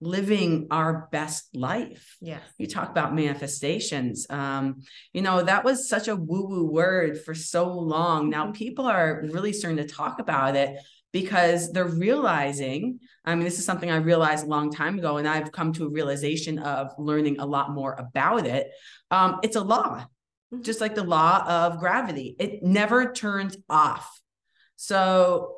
living 0.00 0.66
our 0.70 1.08
best 1.12 1.48
life. 1.54 2.16
yeah 2.20 2.38
You 2.56 2.66
talk 2.66 2.90
about 2.90 3.14
manifestations. 3.14 4.26
Um, 4.28 4.82
you 5.12 5.22
know, 5.22 5.42
that 5.42 5.64
was 5.64 5.88
such 5.88 6.08
a 6.08 6.16
woo-woo 6.16 6.70
word 6.70 7.20
for 7.24 7.34
so 7.34 7.72
long. 7.72 8.30
Now 8.30 8.44
mm-hmm. 8.44 8.52
people 8.52 8.86
are 8.86 9.22
really 9.32 9.52
starting 9.52 9.78
to 9.78 9.92
talk 9.92 10.18
about 10.18 10.56
it 10.56 10.76
because 11.12 11.72
they're 11.72 11.86
realizing 11.86 12.98
i 13.24 13.34
mean 13.34 13.42
this 13.42 13.58
is 13.58 13.64
something 13.64 13.90
i 13.90 13.96
realized 13.96 14.44
a 14.44 14.48
long 14.48 14.70
time 14.70 14.98
ago 14.98 15.16
and 15.16 15.26
i've 15.26 15.50
come 15.50 15.72
to 15.72 15.86
a 15.86 15.88
realization 15.88 16.58
of 16.58 16.90
learning 16.98 17.40
a 17.40 17.46
lot 17.46 17.70
more 17.70 17.94
about 17.94 18.46
it 18.46 18.70
um, 19.10 19.38
it's 19.42 19.56
a 19.56 19.60
law 19.60 20.04
mm-hmm. 20.52 20.62
just 20.62 20.80
like 20.80 20.94
the 20.94 21.04
law 21.04 21.44
of 21.46 21.78
gravity 21.78 22.36
it 22.38 22.62
never 22.62 23.12
turns 23.12 23.56
off 23.68 24.20
so 24.76 25.54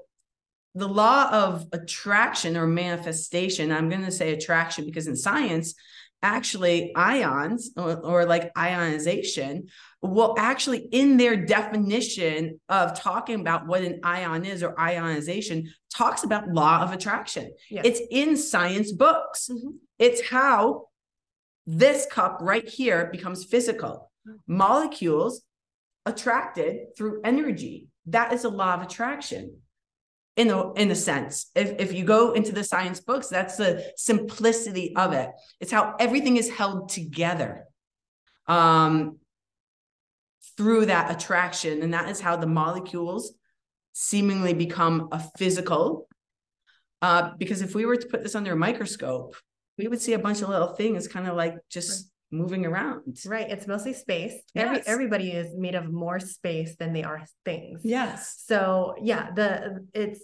the 0.74 0.88
law 0.88 1.30
of 1.30 1.66
attraction 1.72 2.56
or 2.56 2.66
manifestation 2.66 3.72
i'm 3.72 3.88
going 3.88 4.04
to 4.04 4.12
say 4.12 4.32
attraction 4.32 4.84
because 4.84 5.06
in 5.06 5.16
science 5.16 5.74
actually 6.22 6.94
ions 6.94 7.70
or, 7.78 7.96
or, 8.04 8.24
like 8.26 8.52
ionization 8.58 9.66
will 10.02 10.34
actually 10.38 10.86
in 10.92 11.16
their 11.16 11.34
definition 11.34 12.60
of 12.68 12.92
talking 12.92 13.40
about 13.40 13.66
what 13.66 13.82
an 13.82 13.98
ion 14.04 14.44
is 14.44 14.62
or 14.62 14.78
ionization 14.78 15.72
talks 15.90 16.22
about 16.22 16.46
law 16.48 16.82
of 16.82 16.92
attraction 16.92 17.50
it's 17.70 18.02
in 18.10 18.36
science 18.36 18.92
books 18.92 19.48
mm-hmm. 19.50 19.70
it's 19.98 20.28
how 20.28 20.84
this 21.66 22.06
cup 22.10 22.38
right 22.40 22.68
here 22.68 23.08
becomes 23.12 23.44
physical. 23.44 24.09
Molecules 24.46 25.42
attracted 26.06 26.96
through 26.96 27.20
energy. 27.24 27.88
That 28.06 28.32
is 28.32 28.44
a 28.44 28.48
law 28.48 28.74
of 28.74 28.82
attraction. 28.82 29.58
In 30.36 30.48
a 30.50 30.72
in 30.74 30.90
a 30.90 30.94
sense 30.94 31.50
if, 31.54 31.78
if 31.80 31.92
you 31.92 32.04
go 32.04 32.32
into 32.32 32.52
the 32.52 32.64
science 32.64 33.00
books 33.00 33.26
that's 33.26 33.56
the 33.56 33.84
simplicity 33.96 34.94
of 34.96 35.12
it. 35.12 35.28
It's 35.58 35.72
how 35.72 35.96
everything 35.98 36.36
is 36.36 36.48
held 36.48 36.88
together 36.88 37.64
um 38.46 39.18
through 40.56 40.86
that 40.86 41.10
attraction. 41.10 41.82
And 41.82 41.92
that 41.92 42.08
is 42.08 42.20
how 42.20 42.36
the 42.36 42.46
molecules 42.46 43.32
seemingly 43.92 44.54
become 44.54 45.08
a 45.12 45.20
physical 45.36 46.08
uh 47.02 47.32
because 47.36 47.60
if 47.60 47.74
we 47.74 47.84
were 47.84 47.96
to 47.96 48.06
put 48.06 48.22
this 48.22 48.34
under 48.34 48.52
a 48.52 48.56
microscope 48.56 49.34
we 49.78 49.88
would 49.88 50.00
see 50.00 50.12
a 50.12 50.18
bunch 50.18 50.42
of 50.42 50.48
little 50.48 50.74
things 50.74 51.08
kind 51.08 51.26
of 51.26 51.36
like 51.36 51.56
just 51.68 52.09
moving 52.30 52.66
around. 52.66 53.18
Right. 53.26 53.50
It's 53.50 53.66
mostly 53.66 53.92
space. 53.92 54.34
Yes. 54.54 54.64
Every 54.66 54.82
everybody 54.86 55.30
is 55.32 55.54
made 55.56 55.74
of 55.74 55.92
more 55.92 56.20
space 56.20 56.76
than 56.76 56.92
they 56.92 57.02
are 57.02 57.22
things. 57.44 57.80
Yes. 57.84 58.42
So 58.46 58.94
yeah, 59.02 59.30
the 59.34 59.86
it's 59.94 60.20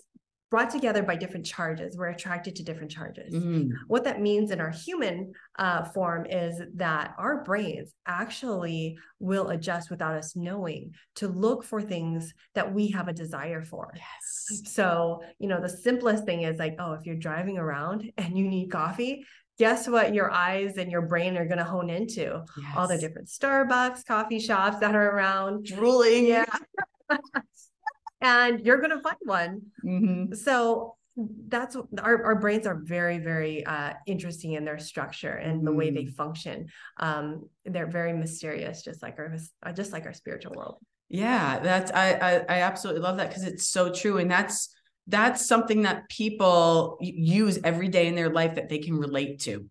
brought 0.48 0.70
together 0.70 1.02
by 1.02 1.16
different 1.16 1.44
charges. 1.44 1.96
We're 1.96 2.10
attracted 2.10 2.54
to 2.56 2.62
different 2.62 2.90
charges. 2.90 3.34
Mm. 3.34 3.70
What 3.88 4.04
that 4.04 4.20
means 4.20 4.52
in 4.52 4.60
our 4.60 4.70
human 4.70 5.32
uh, 5.58 5.84
form 5.86 6.24
is 6.26 6.62
that 6.76 7.14
our 7.18 7.42
brains 7.42 7.92
actually 8.06 8.96
will 9.18 9.48
adjust 9.48 9.90
without 9.90 10.14
us 10.14 10.36
knowing 10.36 10.92
to 11.16 11.26
look 11.26 11.64
for 11.64 11.82
things 11.82 12.32
that 12.54 12.72
we 12.72 12.88
have 12.92 13.08
a 13.08 13.12
desire 13.12 13.60
for. 13.62 13.92
Yes. 13.96 14.72
So, 14.72 15.20
you 15.40 15.48
know, 15.48 15.60
the 15.60 15.68
simplest 15.68 16.24
thing 16.24 16.42
is 16.42 16.58
like, 16.58 16.76
oh, 16.78 16.92
if 16.92 17.04
you're 17.04 17.16
driving 17.16 17.58
around 17.58 18.10
and 18.16 18.38
you 18.38 18.46
need 18.48 18.70
coffee, 18.70 19.24
guess 19.58 19.88
what 19.88 20.14
your 20.14 20.30
eyes 20.30 20.76
and 20.76 20.90
your 20.90 21.02
brain 21.02 21.36
are 21.36 21.46
going 21.46 21.58
to 21.58 21.64
hone 21.64 21.90
into 21.90 22.42
yes. 22.58 22.74
all 22.76 22.88
the 22.88 22.98
different 22.98 23.28
starbucks 23.28 24.04
coffee 24.04 24.38
shops 24.38 24.78
that 24.78 24.94
are 24.94 25.10
around 25.10 25.64
drooling 25.64 26.26
yeah 26.26 26.44
and 28.20 28.60
you're 28.60 28.78
going 28.78 28.90
to 28.90 29.00
find 29.00 29.16
one 29.24 29.62
mm-hmm. 29.84 30.34
so 30.34 30.96
that's 31.48 31.76
our, 32.02 32.24
our 32.24 32.34
brains 32.36 32.66
are 32.66 32.80
very 32.82 33.18
very 33.18 33.64
uh, 33.64 33.94
interesting 34.06 34.52
in 34.52 34.64
their 34.64 34.78
structure 34.78 35.32
and 35.32 35.62
mm. 35.62 35.64
the 35.64 35.72
way 35.72 35.90
they 35.90 36.04
mm-hmm. 36.04 36.14
function 36.14 36.66
um, 36.98 37.48
they're 37.64 37.86
very 37.86 38.12
mysterious 38.12 38.82
just 38.82 39.02
like 39.02 39.18
our 39.18 39.34
just 39.72 39.92
like 39.92 40.04
our 40.04 40.12
spiritual 40.12 40.52
world 40.54 40.78
yeah 41.08 41.58
that's 41.60 41.90
i 41.92 42.12
i, 42.12 42.56
I 42.56 42.60
absolutely 42.62 43.02
love 43.02 43.16
that 43.18 43.28
because 43.28 43.44
it's 43.44 43.68
so 43.68 43.92
true 43.92 44.18
and 44.18 44.30
that's 44.30 44.75
that's 45.06 45.46
something 45.46 45.82
that 45.82 46.08
people 46.08 46.98
use 47.00 47.58
every 47.62 47.88
day 47.88 48.06
in 48.06 48.14
their 48.14 48.30
life 48.30 48.56
that 48.56 48.68
they 48.68 48.78
can 48.78 48.96
relate 48.98 49.40
to. 49.40 49.68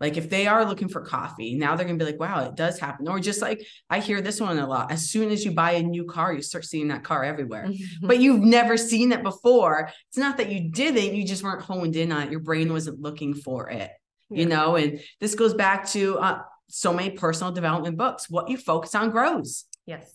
Like 0.00 0.16
if 0.16 0.28
they 0.28 0.46
are 0.46 0.64
looking 0.64 0.88
for 0.88 1.00
coffee, 1.00 1.54
now 1.54 1.76
they're 1.76 1.86
gonna 1.86 1.98
be 1.98 2.04
like, 2.04 2.20
wow, 2.20 2.44
it 2.44 2.56
does 2.56 2.78
happen. 2.78 3.08
Or 3.08 3.20
just 3.20 3.40
like 3.40 3.64
I 3.88 4.00
hear 4.00 4.20
this 4.20 4.40
one 4.40 4.58
a 4.58 4.66
lot. 4.66 4.90
As 4.92 5.08
soon 5.08 5.30
as 5.30 5.44
you 5.44 5.52
buy 5.52 5.72
a 5.72 5.82
new 5.82 6.04
car, 6.04 6.32
you 6.32 6.42
start 6.42 6.64
seeing 6.64 6.88
that 6.88 7.04
car 7.04 7.24
everywhere. 7.24 7.66
Mm-hmm. 7.66 8.06
But 8.06 8.20
you've 8.20 8.42
never 8.42 8.76
seen 8.76 9.12
it 9.12 9.22
before. 9.22 9.90
It's 10.08 10.18
not 10.18 10.36
that 10.38 10.50
you 10.50 10.70
didn't, 10.70 11.14
you 11.14 11.24
just 11.24 11.42
weren't 11.42 11.62
honed 11.62 11.96
in 11.96 12.12
on 12.12 12.24
it. 12.24 12.30
Your 12.30 12.40
brain 12.40 12.72
wasn't 12.72 13.00
looking 13.00 13.34
for 13.34 13.70
it, 13.70 13.90
yeah. 14.30 14.38
you 14.38 14.46
know. 14.46 14.76
And 14.76 15.00
this 15.20 15.34
goes 15.36 15.54
back 15.54 15.86
to 15.90 16.18
uh, 16.18 16.42
so 16.68 16.92
many 16.92 17.10
personal 17.10 17.52
development 17.52 17.96
books. 17.96 18.28
What 18.28 18.50
you 18.50 18.58
focus 18.58 18.94
on 18.94 19.10
grows. 19.10 19.64
Yes 19.86 20.13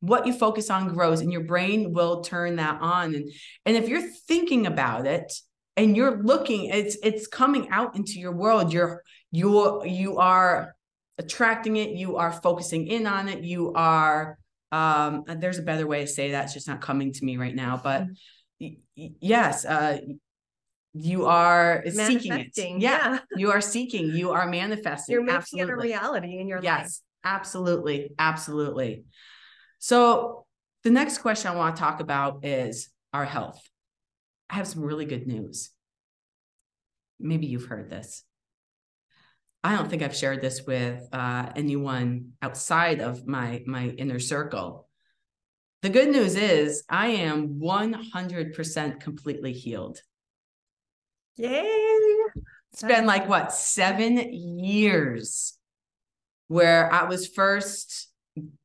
what 0.00 0.26
you 0.26 0.32
focus 0.32 0.70
on 0.70 0.88
grows 0.88 1.20
and 1.20 1.32
your 1.32 1.44
brain 1.44 1.92
will 1.92 2.22
turn 2.22 2.56
that 2.56 2.80
on. 2.80 3.14
And 3.14 3.30
and 3.66 3.76
if 3.76 3.88
you're 3.88 4.02
thinking 4.02 4.66
about 4.66 5.06
it 5.06 5.32
and 5.76 5.96
you're 5.96 6.22
looking 6.22 6.66
it's 6.66 6.96
it's 7.02 7.26
coming 7.26 7.68
out 7.70 7.96
into 7.96 8.18
your 8.18 8.32
world. 8.32 8.72
You're 8.72 9.02
you're 9.30 9.84
you 9.86 10.18
are 10.18 10.74
attracting 11.18 11.76
it. 11.76 11.90
You 11.90 12.16
are 12.16 12.32
focusing 12.32 12.86
in 12.86 13.06
on 13.06 13.28
it. 13.28 13.42
You 13.42 13.72
are 13.74 14.38
um 14.70 15.24
there's 15.26 15.58
a 15.58 15.62
better 15.62 15.86
way 15.86 16.02
to 16.02 16.06
say 16.06 16.32
that. 16.32 16.44
It's 16.44 16.54
just 16.54 16.68
not 16.68 16.80
coming 16.80 17.12
to 17.12 17.24
me 17.24 17.36
right 17.36 17.54
now 17.54 17.80
but 17.82 18.06
yes 18.94 19.64
uh 19.64 19.98
you 20.94 21.26
are 21.26 21.84
seeking 21.86 22.32
it. 22.32 22.50
Yeah, 22.56 22.74
yeah. 22.78 23.18
you 23.36 23.52
are 23.52 23.60
seeking. 23.60 24.06
You 24.16 24.30
are 24.30 24.48
manifesting. 24.48 25.12
You're 25.12 25.22
making 25.22 25.60
absolutely. 25.60 25.70
it 25.70 25.70
a 25.70 25.76
reality 25.76 26.38
in 26.38 26.48
your 26.48 26.58
life. 26.58 26.64
yes 26.64 27.02
absolutely. 27.24 28.14
Absolutely 28.18 29.04
so 29.78 30.46
the 30.84 30.90
next 30.90 31.18
question 31.18 31.50
I 31.50 31.56
want 31.56 31.76
to 31.76 31.80
talk 31.80 32.00
about 32.00 32.44
is 32.44 32.88
our 33.12 33.24
health. 33.24 33.60
I 34.50 34.54
have 34.54 34.68
some 34.68 34.82
really 34.82 35.04
good 35.04 35.26
news. 35.26 35.70
Maybe 37.20 37.46
you've 37.46 37.66
heard 37.66 37.90
this. 37.90 38.24
I 39.64 39.76
don't 39.76 39.90
think 39.90 40.02
I've 40.02 40.16
shared 40.16 40.40
this 40.40 40.62
with 40.66 41.08
uh, 41.12 41.50
anyone 41.56 42.32
outside 42.40 43.00
of 43.00 43.26
my 43.26 43.62
my 43.66 43.88
inner 43.88 44.20
circle. 44.20 44.88
The 45.82 45.90
good 45.90 46.08
news 46.08 46.34
is 46.36 46.84
I 46.88 47.08
am 47.08 47.60
100% 47.60 49.00
completely 49.00 49.52
healed. 49.52 50.00
Yay! 51.36 52.16
It's 52.72 52.82
been 52.82 53.06
like 53.06 53.28
what, 53.28 53.52
7 53.52 54.32
years 54.32 55.56
where 56.48 56.92
I 56.92 57.04
was 57.04 57.28
first 57.28 58.08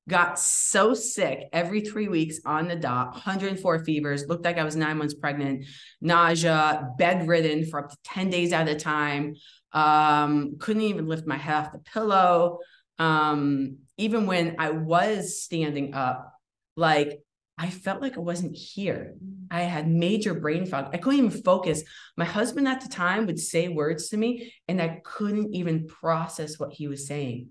got 0.09 0.37
so 0.37 0.93
sick 0.93 1.47
every 1.53 1.81
three 1.81 2.07
weeks 2.07 2.39
on 2.45 2.67
the 2.67 2.75
dot 2.75 3.13
104 3.13 3.85
fevers 3.85 4.27
looked 4.27 4.43
like 4.43 4.57
i 4.57 4.63
was 4.63 4.75
nine 4.75 4.97
months 4.97 5.13
pregnant 5.13 5.65
nausea 6.01 6.89
bedridden 6.97 7.65
for 7.65 7.79
up 7.79 7.89
to 7.89 7.97
10 8.03 8.29
days 8.29 8.51
at 8.51 8.67
a 8.67 8.75
time 8.75 9.35
um, 9.71 10.57
couldn't 10.59 10.83
even 10.83 11.07
lift 11.07 11.25
my 11.25 11.37
head 11.37 11.55
off 11.55 11.71
the 11.71 11.79
pillow 11.79 12.59
um, 12.99 13.77
even 13.97 14.25
when 14.25 14.55
i 14.59 14.69
was 14.69 15.41
standing 15.41 15.93
up 15.93 16.33
like 16.75 17.19
I 17.55 17.69
felt 17.69 18.01
like 18.01 18.17
I 18.17 18.21
wasn't 18.21 18.55
here. 18.55 19.13
I 19.51 19.61
had 19.61 19.87
major 19.87 20.33
brain 20.33 20.65
fog. 20.65 20.89
I 20.91 20.97
couldn't 20.97 21.19
even 21.19 21.43
focus. 21.43 21.83
My 22.17 22.25
husband 22.25 22.67
at 22.67 22.81
the 22.81 22.89
time 22.89 23.27
would 23.27 23.39
say 23.39 23.67
words 23.67 24.09
to 24.09 24.17
me, 24.17 24.51
and 24.67 24.81
I 24.81 25.01
couldn't 25.03 25.53
even 25.53 25.85
process 25.85 26.57
what 26.57 26.73
he 26.73 26.87
was 26.87 27.05
saying. 27.05 27.49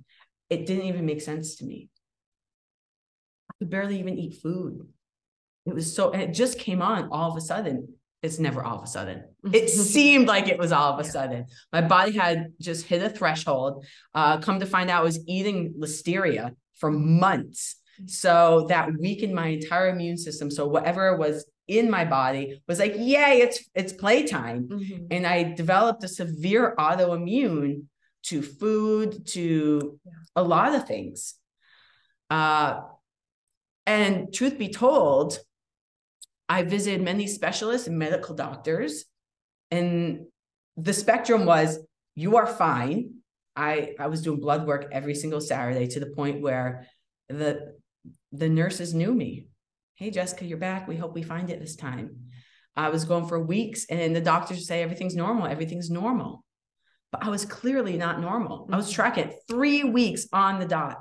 It 0.51 0.67
didn't 0.67 0.87
even 0.87 1.07
make 1.07 1.23
sense 1.23 1.55
to 1.57 1.65
me 1.65 1.89
could 3.63 3.71
barely 3.71 4.01
even 4.01 4.19
eat 4.19 4.43
food. 4.43 4.85
It 5.67 5.75
was 5.75 5.95
so, 5.95 6.11
and 6.11 6.21
it 6.21 6.35
just 6.35 6.59
came 6.59 6.83
on 6.83 7.11
all 7.13 7.31
of 7.31 7.37
a 7.37 7.41
sudden. 7.41 7.95
It's 8.21 8.41
never 8.41 8.63
all 8.63 8.79
of 8.79 8.85
a 8.85 8.89
sudden. 8.89 9.25
It 9.53 9.71
seemed 9.95 10.27
like 10.27 10.49
it 10.49 10.59
was 10.59 10.73
all 10.73 10.93
of 10.93 11.01
a 11.01 11.05
yeah. 11.05 11.11
sudden. 11.11 11.47
My 11.73 11.81
body 11.81 12.13
had 12.13 12.53
just 12.61 12.87
hit 12.87 13.03
a 13.03 13.09
threshold. 13.09 13.85
Uh, 14.15 14.39
come 14.39 14.59
to 14.59 14.67
find 14.67 14.91
out, 14.91 15.03
I 15.03 15.05
was 15.05 15.21
eating 15.29 15.75
listeria 15.79 16.57
for 16.77 16.91
months. 16.91 17.77
So 18.07 18.67
that 18.69 18.91
weakened 18.99 19.35
my 19.35 19.49
entire 19.49 19.89
immune 19.89 20.19
system. 20.19 20.51
So 20.51 20.67
whatever 20.67 21.17
was 21.17 21.47
in 21.69 21.89
my 21.89 22.05
body 22.05 22.61
was 22.67 22.81
like, 22.81 22.95
yay, 22.97 23.43
it's 23.43 23.65
it's 23.77 23.93
playtime. 23.93 24.69
Mm-hmm. 24.69 25.07
And 25.13 25.27
I 25.27 25.55
developed 25.55 26.03
a 26.03 26.09
severe 26.09 26.75
autoimmune 26.79 27.85
to 28.25 28.43
food, 28.43 29.27
to 29.29 30.01
yeah. 30.05 30.13
a 30.35 30.43
lot 30.43 30.75
of 30.75 30.89
things. 30.89 31.35
Uh, 32.31 32.81
and 33.87 34.33
truth 34.33 34.59
be 34.59 34.69
told, 34.69 35.39
I 36.49 36.63
visited 36.63 37.03
many 37.03 37.27
specialists 37.27 37.87
and 37.87 37.99
medical 37.99 38.35
doctors, 38.35 39.05
and 39.71 40.27
the 40.77 40.93
spectrum 40.93 41.47
was 41.47 41.79
you 42.15 42.37
are 42.37 42.47
fine. 42.47 43.15
I, 43.55 43.95
I 43.99 44.07
was 44.07 44.23
doing 44.23 44.41
blood 44.41 44.67
work 44.67 44.87
every 44.93 45.15
single 45.15 45.41
Saturday 45.41 45.87
to 45.89 46.01
the 46.01 46.07
point 46.07 46.41
where 46.41 46.87
the 47.29 47.77
the 48.33 48.49
nurses 48.49 48.95
knew 48.95 49.15
me. 49.15 49.47
Hey, 49.95 50.11
Jessica, 50.11 50.45
you're 50.45 50.59
back. 50.59 50.89
We 50.89 50.97
hope 50.97 51.15
we 51.15 51.23
find 51.23 51.51
it 51.51 51.61
this 51.61 51.77
time. 51.77 52.17
I 52.75 52.89
was 52.89 53.05
going 53.05 53.27
for 53.27 53.39
weeks, 53.39 53.87
and 53.91 54.17
the 54.17 54.21
doctors 54.21 54.67
say 54.67 54.83
everything's 54.83 55.15
normal. 55.15 55.47
Everything's 55.47 55.91
normal. 55.91 56.45
But 57.11 57.25
I 57.25 57.29
was 57.29 57.45
clearly 57.45 57.99
not 57.99 58.21
normal. 58.21 58.69
I 58.73 58.77
was 58.77 58.91
Mhm. 58.91 58.95
tracking 58.95 59.39
three 59.49 59.85
weeks 59.85 60.27
on 60.33 60.59
the 60.59 60.67
dot. 60.67 60.99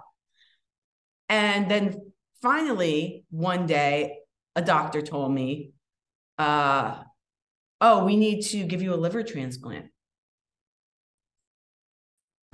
And 1.29 1.71
then 1.71 2.10
finally, 2.41 3.25
one 3.29 3.65
day, 3.65 4.17
a 4.55 4.61
doctor 4.61 5.01
told 5.01 5.33
me, 5.33 5.71
uh, 6.37 7.03
oh, 7.81 8.05
we 8.05 8.17
need 8.17 8.41
to 8.47 8.63
give 8.63 8.81
you 8.81 8.93
a 8.93 8.97
liver 8.97 9.23
transplant. 9.23 9.87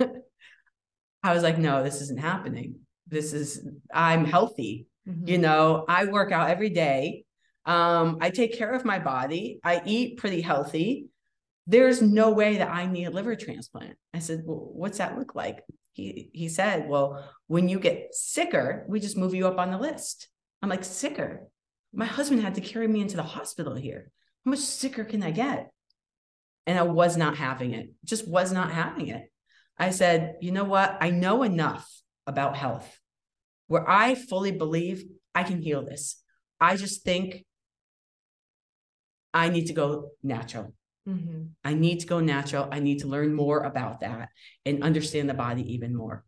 I 0.00 1.34
was 1.34 1.42
like, 1.42 1.58
no, 1.58 1.82
this 1.82 2.00
isn't 2.00 2.20
happening. 2.20 2.76
This 3.06 3.32
is, 3.32 3.66
I'm 3.92 4.24
healthy. 4.24 4.86
Mhm. 5.08 5.28
You 5.28 5.38
know, 5.38 5.84
I 5.88 6.04
work 6.06 6.32
out 6.32 6.50
every 6.50 6.70
day. 6.70 7.24
Um, 7.66 8.18
I 8.20 8.30
take 8.30 8.56
care 8.56 8.72
of 8.72 8.84
my 8.84 8.98
body. 8.98 9.60
I 9.64 9.82
eat 9.84 10.18
pretty 10.18 10.40
healthy. 10.40 11.06
There's 11.66 12.00
no 12.00 12.30
way 12.30 12.58
that 12.58 12.70
I 12.70 12.86
need 12.86 13.04
a 13.06 13.10
liver 13.10 13.36
transplant. 13.36 13.96
I 14.14 14.20
said, 14.20 14.42
well, 14.46 14.70
what's 14.72 14.98
that 14.98 15.18
look 15.18 15.34
like? 15.34 15.64
He 15.98 16.30
he 16.32 16.48
said, 16.48 16.88
well, 16.88 17.28
when 17.48 17.68
you 17.68 17.80
get 17.80 18.14
sicker, 18.14 18.86
we 18.88 19.00
just 19.00 19.16
move 19.16 19.34
you 19.34 19.48
up 19.48 19.58
on 19.58 19.72
the 19.72 19.78
list. 19.78 20.28
I'm 20.62 20.68
like, 20.68 20.84
sicker. 20.84 21.48
My 21.92 22.04
husband 22.04 22.40
had 22.40 22.54
to 22.54 22.60
carry 22.60 22.86
me 22.86 23.00
into 23.00 23.16
the 23.16 23.24
hospital 23.24 23.74
here. 23.74 24.12
How 24.44 24.50
much 24.52 24.60
sicker 24.60 25.04
can 25.04 25.24
I 25.24 25.32
get? 25.32 25.70
And 26.68 26.78
I 26.78 26.82
was 26.82 27.16
not 27.16 27.36
having 27.36 27.72
it, 27.72 27.90
just 28.04 28.28
was 28.28 28.52
not 28.52 28.70
having 28.70 29.08
it. 29.08 29.24
I 29.76 29.90
said, 29.90 30.36
you 30.40 30.52
know 30.52 30.64
what? 30.64 30.98
I 31.00 31.10
know 31.10 31.42
enough 31.42 31.88
about 32.28 32.56
health 32.56 32.88
where 33.66 33.88
I 33.90 34.14
fully 34.14 34.52
believe 34.52 35.02
I 35.34 35.42
can 35.42 35.60
heal 35.60 35.84
this. 35.84 36.22
I 36.60 36.76
just 36.76 37.02
think 37.02 37.44
I 39.34 39.48
need 39.48 39.66
to 39.66 39.72
go 39.72 40.10
natural. 40.22 40.74
Mhm. 41.08 41.50
I 41.64 41.74
need 41.74 42.00
to 42.00 42.06
go 42.06 42.20
natural. 42.20 42.68
I 42.70 42.80
need 42.80 42.98
to 43.00 43.08
learn 43.08 43.34
more 43.34 43.60
about 43.64 44.00
that 44.00 44.28
and 44.66 44.82
understand 44.82 45.28
the 45.28 45.34
body 45.34 45.74
even 45.74 45.94
more. 45.94 46.24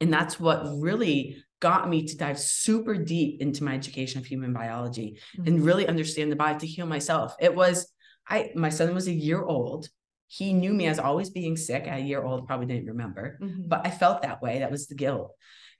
And 0.00 0.12
that's 0.12 0.38
what 0.38 0.78
really 0.78 1.42
got 1.60 1.88
me 1.88 2.06
to 2.06 2.16
dive 2.16 2.38
super 2.38 2.96
deep 2.96 3.40
into 3.40 3.64
my 3.64 3.74
education 3.74 4.20
of 4.20 4.26
human 4.26 4.52
biology 4.52 5.18
and 5.46 5.64
really 5.64 5.86
understand 5.88 6.30
the 6.30 6.36
body 6.36 6.58
to 6.58 6.66
heal 6.66 6.86
myself. 6.86 7.34
It 7.40 7.54
was, 7.54 7.90
I, 8.28 8.50
my 8.54 8.68
son 8.68 8.94
was 8.94 9.08
a 9.08 9.12
year 9.12 9.42
old. 9.42 9.88
He 10.28 10.52
knew 10.52 10.74
me 10.74 10.86
as 10.86 10.98
always 10.98 11.30
being 11.30 11.56
sick 11.56 11.86
at 11.86 12.00
a 12.00 12.02
year 12.02 12.22
old, 12.22 12.46
probably 12.46 12.66
didn't 12.66 12.88
remember, 12.88 13.38
Mhm. 13.40 13.68
but 13.68 13.86
I 13.86 13.90
felt 13.90 14.22
that 14.22 14.42
way. 14.42 14.58
That 14.58 14.70
was 14.70 14.86
the 14.86 14.96
guilt. 14.96 15.34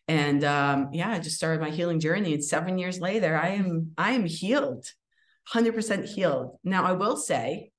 And 0.09 0.45
um, 0.45 0.91
yeah, 0.93 1.11
I 1.11 1.19
just 1.19 1.37
started 1.37 1.61
my 1.61 1.71
healing 1.71 2.01
journey. 2.01 2.33
And 2.33 2.45
seven 2.45 2.79
years 2.79 3.01
later, 3.01 3.37
I 3.37 3.49
am, 3.49 3.93
I 3.99 4.13
am 4.13 4.25
healed, 4.25 4.87
100% 5.53 6.07
healed. 6.07 6.59
Now, 6.65 6.85
I 6.85 6.93
will 6.93 7.17
say, 7.17 7.73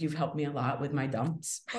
you've 0.00 0.14
helped 0.14 0.36
me 0.36 0.44
a 0.44 0.50
lot 0.50 0.80
with 0.80 0.92
my 0.92 1.06
dumps. 1.06 1.62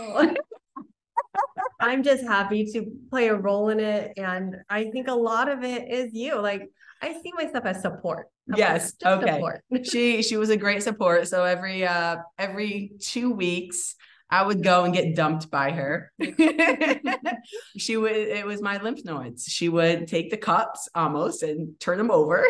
I'm 1.79 2.03
just 2.03 2.23
happy 2.23 2.65
to 2.73 2.91
play 3.09 3.27
a 3.27 3.35
role 3.35 3.69
in 3.69 3.79
it. 3.79 4.13
And 4.17 4.55
I 4.69 4.85
think 4.85 5.07
a 5.07 5.13
lot 5.13 5.49
of 5.49 5.63
it 5.63 5.89
is 5.89 6.13
you. 6.13 6.39
Like 6.41 6.69
I 7.01 7.13
see 7.13 7.31
myself 7.33 7.65
as 7.65 7.81
support. 7.81 8.27
How 8.49 8.55
about 8.55 8.59
Yes, 8.59 8.93
just 8.93 9.05
okay. 9.05 9.33
support. 9.33 9.63
she 9.83 10.23
she 10.23 10.37
was 10.37 10.49
a 10.49 10.57
great 10.57 10.83
support. 10.83 11.27
So 11.27 11.43
every 11.43 11.85
uh 11.85 12.17
every 12.37 12.93
two 12.99 13.31
weeks 13.31 13.95
I 14.29 14.43
would 14.43 14.61
go 14.63 14.83
and 14.83 14.93
get 14.93 15.15
dumped 15.15 15.49
by 15.49 15.71
her. 15.71 16.11
she 17.77 17.95
would 17.95 18.15
it 18.15 18.45
was 18.45 18.61
my 18.61 18.81
lymph 18.81 19.05
nodes. 19.05 19.45
She 19.45 19.69
would 19.69 20.07
take 20.07 20.31
the 20.31 20.37
cups 20.37 20.89
almost 20.95 21.43
and 21.43 21.79
turn 21.79 21.97
them 21.97 22.11
over. 22.11 22.45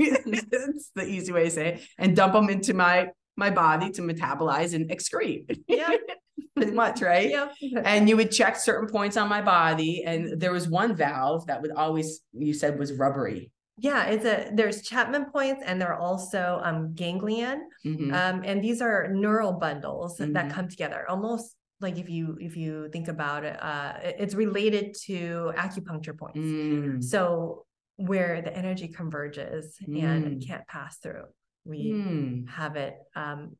It's 0.00 0.90
the 0.94 1.04
easy 1.04 1.32
way 1.32 1.44
to 1.46 1.50
say 1.50 1.68
it, 1.74 1.82
and 1.98 2.14
dump 2.14 2.32
them 2.34 2.48
into 2.48 2.72
my 2.72 3.08
my 3.38 3.50
body 3.50 3.90
to 3.92 4.02
metabolize 4.02 4.74
and 4.74 4.90
excrete. 4.90 5.58
Yeah. 5.68 5.96
Pretty 6.56 6.72
much, 6.72 7.00
right? 7.02 7.30
Yep. 7.30 7.54
And 7.84 8.08
you 8.08 8.16
would 8.16 8.32
check 8.32 8.56
certain 8.56 8.88
points 8.88 9.16
on 9.16 9.28
my 9.28 9.40
body, 9.40 10.02
and 10.04 10.40
there 10.40 10.52
was 10.52 10.68
one 10.68 10.94
valve 10.96 11.46
that 11.46 11.62
would 11.62 11.70
always 11.72 12.20
you 12.32 12.52
said 12.52 12.78
was 12.78 12.92
rubbery. 12.92 13.52
Yeah, 13.80 14.06
it's 14.06 14.24
a 14.24 14.50
there's 14.52 14.82
Chapman 14.82 15.26
points 15.30 15.62
and 15.64 15.80
there 15.80 15.92
are 15.94 16.00
also 16.00 16.60
um 16.64 16.94
ganglion. 16.94 17.68
Mhm. 17.86 18.12
Um, 18.12 18.42
and 18.44 18.62
these 18.62 18.80
are 18.82 19.06
neural 19.24 19.52
bundles 19.52 20.16
that 20.18 20.46
Mhm. 20.46 20.50
come 20.50 20.68
together 20.68 21.00
almost 21.08 21.54
like 21.80 21.96
if 21.96 22.08
you 22.10 22.36
if 22.40 22.56
you 22.56 22.88
think 22.94 23.06
about 23.06 23.44
it, 23.44 23.56
uh 23.62 23.92
it's 24.22 24.34
related 24.34 24.86
to 25.06 25.52
acupuncture 25.56 26.16
points. 26.18 26.38
Mm. 26.40 27.04
So 27.04 27.66
where 28.10 28.42
the 28.42 28.52
energy 28.62 28.88
converges 28.88 29.76
and 29.86 30.24
Mm. 30.24 30.32
it 30.42 30.46
can't 30.48 30.66
pass 30.66 30.98
through, 31.02 31.26
we 31.68 31.92
Mm. 31.92 32.48
have 32.48 32.76
it. 32.76 32.96
Um, 33.14 33.56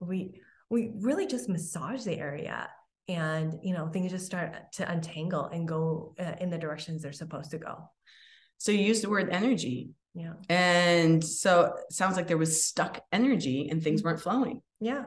we 0.00 0.40
we 0.70 0.92
really 1.00 1.26
just 1.26 1.48
massage 1.48 2.04
the 2.04 2.16
area, 2.18 2.68
and 3.08 3.54
you 3.62 3.72
know 3.74 3.88
things 3.88 4.10
just 4.12 4.26
start 4.26 4.54
to 4.74 4.90
untangle 4.90 5.46
and 5.46 5.66
go 5.66 6.14
uh, 6.18 6.34
in 6.40 6.50
the 6.50 6.58
directions 6.58 7.02
they're 7.02 7.12
supposed 7.12 7.50
to 7.50 7.58
go. 7.58 7.90
So 8.58 8.72
you 8.72 8.80
use 8.80 9.00
the 9.02 9.10
word 9.10 9.28
energy. 9.30 9.90
Yeah, 10.14 10.32
And 10.48 11.22
so 11.22 11.74
it 11.88 11.92
sounds 11.92 12.16
like 12.16 12.26
there 12.26 12.38
was 12.38 12.64
stuck 12.64 13.00
energy 13.12 13.68
and 13.70 13.80
things 13.82 14.02
weren't 14.02 14.20
flowing. 14.20 14.62
yeah, 14.80 15.04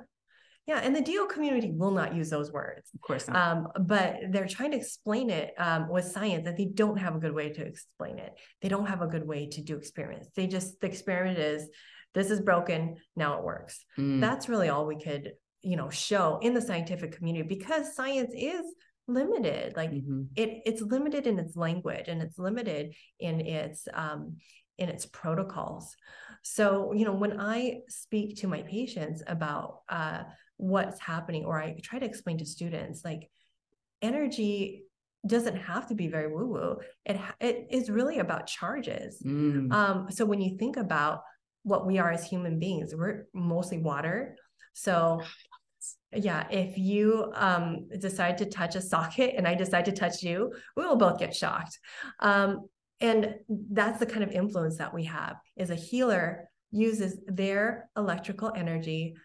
yeah. 0.67 0.79
And 0.81 0.95
the 0.95 1.01
DO 1.01 1.27
community 1.33 1.69
will 1.71 1.91
not 1.91 2.15
use 2.15 2.29
those 2.29 2.49
words. 2.53 2.89
Of 2.93 3.01
course 3.01 3.27
not. 3.27 3.35
um, 3.35 3.67
but 3.85 4.17
they're 4.29 4.47
trying 4.47 4.71
to 4.71 4.77
explain 4.77 5.29
it 5.29 5.53
um, 5.57 5.89
with 5.89 6.05
science 6.05 6.45
that 6.45 6.55
they 6.55 6.65
don't 6.65 6.97
have 6.97 7.15
a 7.15 7.19
good 7.19 7.33
way 7.33 7.49
to 7.49 7.61
explain 7.65 8.19
it 8.19 8.31
they 8.61 8.69
don't 8.69 8.85
have 8.85 9.01
a 9.01 9.07
good 9.07 9.27
way 9.27 9.47
to 9.49 9.61
do 9.61 9.75
experiments 9.75 10.29
they 10.35 10.47
just 10.47 10.79
the 10.79 10.87
experiment 10.87 11.37
is 11.39 11.67
this 12.13 12.29
is 12.31 12.41
broken 12.41 12.95
now 13.15 13.37
it 13.37 13.43
works 13.43 13.85
Mm. 13.97 14.21
that's 14.21 14.49
really 14.49 14.69
all 14.69 14.85
we 14.85 14.99
could 14.99 15.33
you 15.61 15.77
know 15.77 15.89
show 15.89 16.39
in 16.41 16.53
the 16.53 16.61
scientific 16.61 17.11
community 17.17 17.47
because 17.47 17.95
science 17.95 18.33
is 18.35 18.63
limited 19.07 19.75
like 19.75 19.91
Mhm. 19.91 20.27
it 20.35 20.61
it's 20.65 20.81
limited 20.81 21.27
in 21.27 21.37
its 21.39 21.55
language 21.55 22.07
and 22.07 22.21
it's 22.21 22.37
limited 22.39 22.93
in 23.19 23.41
its 23.41 23.87
um 23.93 24.37
in 24.77 24.89
its 24.89 25.05
protocols 25.05 25.95
so 26.43 26.93
you 26.93 27.05
know 27.05 27.13
when 27.13 27.39
i 27.39 27.79
speak 27.89 28.37
to 28.37 28.47
my 28.47 28.61
patients 28.63 29.21
about 29.27 29.81
uh 29.89 30.23
what's 30.57 30.99
happening 30.99 31.45
or 31.45 31.59
i 31.61 31.75
try 31.83 31.99
to 31.99 32.05
explain 32.05 32.37
to 32.37 32.45
students 32.45 33.03
like 33.03 33.29
energy 34.01 34.83
doesn't 35.25 35.57
have 35.57 35.87
to 35.87 35.93
be 35.95 36.07
very 36.07 36.27
woo 36.33 36.47
woo 36.47 36.77
it 37.05 37.19
it 37.39 37.67
is 37.69 37.89
really 37.89 38.19
about 38.19 38.47
charges 38.47 39.21
Mm. 39.23 39.71
um 39.71 40.11
so 40.11 40.25
when 40.25 40.41
you 40.41 40.57
think 40.57 40.77
about 40.77 41.21
what 41.63 41.85
we 41.85 41.99
are 41.99 42.11
as 42.11 42.27
human 42.27 42.59
beings 42.59 42.93
we're 42.95 43.25
mostly 43.33 43.77
water 43.77 44.35
so 44.73 45.21
yeah, 46.13 46.45
if 46.49 46.77
you 46.77 47.31
um, 47.35 47.87
decide 47.99 48.37
to 48.39 48.45
touch 48.45 48.75
a 48.75 48.81
socket 48.81 49.35
and 49.37 49.47
I 49.47 49.55
decide 49.55 49.85
to 49.85 49.91
touch 49.91 50.21
you, 50.21 50.53
we 50.75 50.85
will 50.85 50.97
both 50.97 51.19
get 51.19 51.35
shocked. 51.35 51.79
Um, 52.19 52.67
and 52.99 53.35
that's 53.49 53.99
the 53.99 54.05
kind 54.05 54.23
of 54.23 54.31
influence 54.31 54.77
that 54.77 54.93
we 54.93 55.05
have 55.05 55.37
is 55.55 55.69
a 55.69 55.75
healer 55.75 56.49
uses 56.71 57.17
their 57.27 57.89
electrical 57.97 58.51
energy 58.55 59.15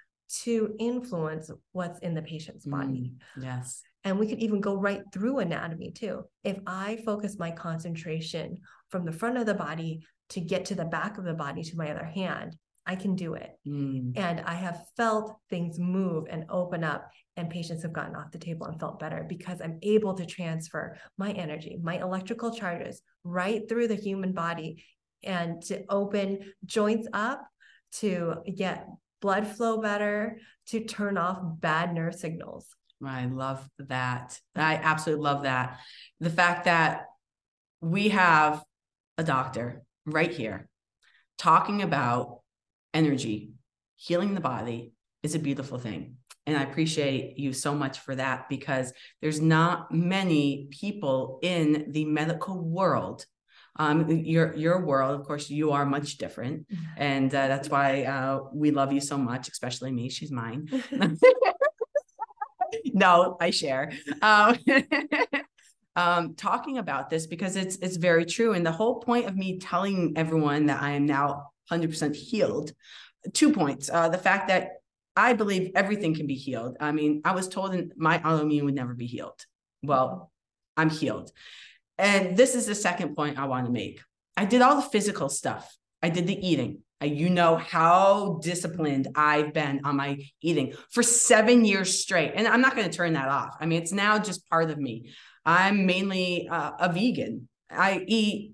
to 0.42 0.74
influence 0.78 1.50
what's 1.72 1.98
in 2.00 2.14
the 2.14 2.22
patient's 2.22 2.66
body. 2.66 3.12
Mm. 3.38 3.44
Yes. 3.44 3.82
And 4.04 4.18
we 4.18 4.28
could 4.28 4.38
even 4.38 4.60
go 4.60 4.76
right 4.76 5.02
through 5.12 5.40
anatomy 5.40 5.90
too. 5.90 6.24
If 6.44 6.58
I 6.66 6.98
focus 7.04 7.38
my 7.38 7.50
concentration 7.50 8.58
from 8.88 9.04
the 9.04 9.12
front 9.12 9.36
of 9.36 9.46
the 9.46 9.54
body 9.54 10.06
to 10.30 10.40
get 10.40 10.66
to 10.66 10.74
the 10.74 10.84
back 10.84 11.18
of 11.18 11.24
the 11.24 11.34
body 11.34 11.62
to 11.62 11.76
my 11.76 11.90
other 11.90 12.04
hand, 12.04 12.56
I 12.86 12.94
can 12.96 13.16
do 13.16 13.34
it. 13.34 13.50
Mm. 13.66 14.12
And 14.16 14.40
I 14.40 14.54
have 14.54 14.84
felt 14.96 15.36
things 15.50 15.78
move 15.78 16.26
and 16.30 16.44
open 16.48 16.84
up, 16.84 17.10
and 17.36 17.50
patients 17.50 17.82
have 17.82 17.92
gotten 17.92 18.14
off 18.14 18.30
the 18.30 18.38
table 18.38 18.66
and 18.66 18.78
felt 18.78 19.00
better 19.00 19.26
because 19.28 19.60
I'm 19.60 19.78
able 19.82 20.14
to 20.14 20.24
transfer 20.24 20.96
my 21.18 21.32
energy, 21.32 21.78
my 21.82 22.00
electrical 22.00 22.54
charges 22.54 23.02
right 23.24 23.68
through 23.68 23.88
the 23.88 23.96
human 23.96 24.32
body 24.32 24.84
and 25.24 25.62
to 25.64 25.84
open 25.88 26.52
joints 26.64 27.08
up, 27.12 27.44
to 27.92 28.36
get 28.54 28.86
blood 29.20 29.46
flow 29.46 29.78
better, 29.80 30.38
to 30.68 30.84
turn 30.84 31.18
off 31.18 31.38
bad 31.42 31.92
nerve 31.94 32.14
signals. 32.14 32.66
I 33.04 33.26
love 33.26 33.68
that. 33.78 34.38
I 34.54 34.76
absolutely 34.76 35.24
love 35.24 35.42
that. 35.42 35.78
The 36.20 36.30
fact 36.30 36.64
that 36.64 37.06
we 37.80 38.10
have 38.10 38.62
a 39.18 39.24
doctor 39.24 39.82
right 40.06 40.30
here 40.30 40.68
talking 41.38 41.82
about 41.82 42.40
energy, 42.94 43.50
healing 43.96 44.34
the 44.34 44.40
body 44.40 44.92
is 45.22 45.34
a 45.34 45.38
beautiful 45.38 45.78
thing. 45.78 46.16
And 46.46 46.56
I 46.56 46.62
appreciate 46.62 47.38
you 47.38 47.52
so 47.52 47.74
much 47.74 47.98
for 47.98 48.14
that 48.14 48.48
because 48.48 48.92
there's 49.20 49.40
not 49.40 49.92
many 49.92 50.68
people 50.70 51.40
in 51.42 51.90
the 51.90 52.04
medical 52.04 52.62
world. 52.62 53.26
Um, 53.78 54.08
your 54.08 54.54
your 54.54 54.86
world, 54.86 55.20
of 55.20 55.26
course, 55.26 55.50
you 55.50 55.72
are 55.72 55.84
much 55.84 56.16
different, 56.16 56.66
and 56.96 57.34
uh, 57.34 57.48
that's 57.48 57.68
why 57.68 58.04
uh, 58.04 58.40
we 58.54 58.70
love 58.70 58.90
you 58.90 59.02
so 59.02 59.18
much, 59.18 59.48
especially 59.48 59.92
me. 59.92 60.08
She's 60.08 60.32
mine. 60.32 60.66
no, 62.94 63.36
I 63.40 63.50
share. 63.50 63.92
Um, 64.22 64.56
um, 65.96 66.34
talking 66.34 66.78
about 66.78 67.10
this 67.10 67.26
because 67.26 67.56
it's 67.56 67.76
it's 67.76 67.96
very 67.96 68.24
true. 68.24 68.52
And 68.52 68.64
the 68.64 68.72
whole 68.72 69.00
point 69.00 69.26
of 69.26 69.36
me 69.36 69.58
telling 69.58 70.12
everyone 70.16 70.66
that 70.66 70.82
I 70.82 70.92
am 70.92 71.06
now 71.06 71.50
100% 71.70 72.14
healed, 72.14 72.72
two 73.32 73.52
points. 73.52 73.90
Uh, 73.92 74.08
the 74.08 74.18
fact 74.18 74.48
that 74.48 74.72
I 75.16 75.32
believe 75.32 75.72
everything 75.74 76.14
can 76.14 76.26
be 76.26 76.34
healed. 76.34 76.76
I 76.78 76.92
mean, 76.92 77.22
I 77.24 77.32
was 77.32 77.48
told 77.48 77.74
my 77.96 78.18
autoimmune 78.18 78.64
would 78.64 78.74
never 78.74 78.94
be 78.94 79.06
healed. 79.06 79.44
Well, 79.82 80.30
I'm 80.76 80.90
healed. 80.90 81.32
And 81.98 82.36
this 82.36 82.54
is 82.54 82.66
the 82.66 82.74
second 82.74 83.16
point 83.16 83.38
I 83.38 83.46
want 83.46 83.66
to 83.66 83.72
make. 83.72 84.00
I 84.36 84.44
did 84.44 84.60
all 84.60 84.76
the 84.76 84.82
physical 84.82 85.30
stuff. 85.30 85.74
I 86.02 86.10
did 86.10 86.26
the 86.26 86.46
eating. 86.46 86.82
You 87.02 87.30
know 87.30 87.56
how 87.56 88.40
disciplined 88.42 89.08
I've 89.14 89.52
been 89.52 89.82
on 89.84 89.96
my 89.96 90.18
eating 90.42 90.74
for 90.90 91.02
seven 91.02 91.64
years 91.64 91.98
straight. 91.98 92.32
And 92.34 92.48
I'm 92.48 92.60
not 92.60 92.74
going 92.74 92.88
to 92.88 92.96
turn 92.96 93.14
that 93.14 93.28
off. 93.28 93.56
I 93.60 93.66
mean, 93.66 93.82
it's 93.82 93.92
now 93.92 94.18
just 94.18 94.48
part 94.48 94.70
of 94.70 94.78
me. 94.78 95.12
I'm 95.46 95.86
mainly 95.86 96.48
uh, 96.50 96.72
a 96.78 96.92
vegan. 96.92 97.48
I 97.70 98.04
eat, 98.06 98.52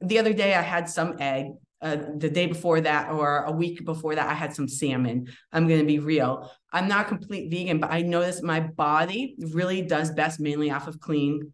the 0.00 0.18
other 0.18 0.32
day, 0.32 0.54
I 0.54 0.62
had 0.62 0.88
some 0.88 1.16
egg. 1.20 1.52
Uh, 1.82 1.96
the 2.18 2.28
day 2.28 2.44
before 2.46 2.78
that, 2.82 3.10
or 3.10 3.44
a 3.44 3.52
week 3.52 3.86
before 3.86 4.14
that, 4.14 4.28
I 4.28 4.34
had 4.34 4.54
some 4.54 4.68
salmon. 4.68 5.28
I'm 5.50 5.66
going 5.66 5.80
to 5.80 5.86
be 5.86 5.98
real. 5.98 6.52
I'm 6.74 6.88
not 6.88 7.08
complete 7.08 7.50
vegan, 7.50 7.78
but 7.78 7.90
I 7.90 8.02
notice 8.02 8.42
my 8.42 8.60
body 8.60 9.34
really 9.38 9.80
does 9.80 10.10
best 10.10 10.40
mainly 10.40 10.70
off 10.70 10.88
of 10.88 11.00
clean 11.00 11.52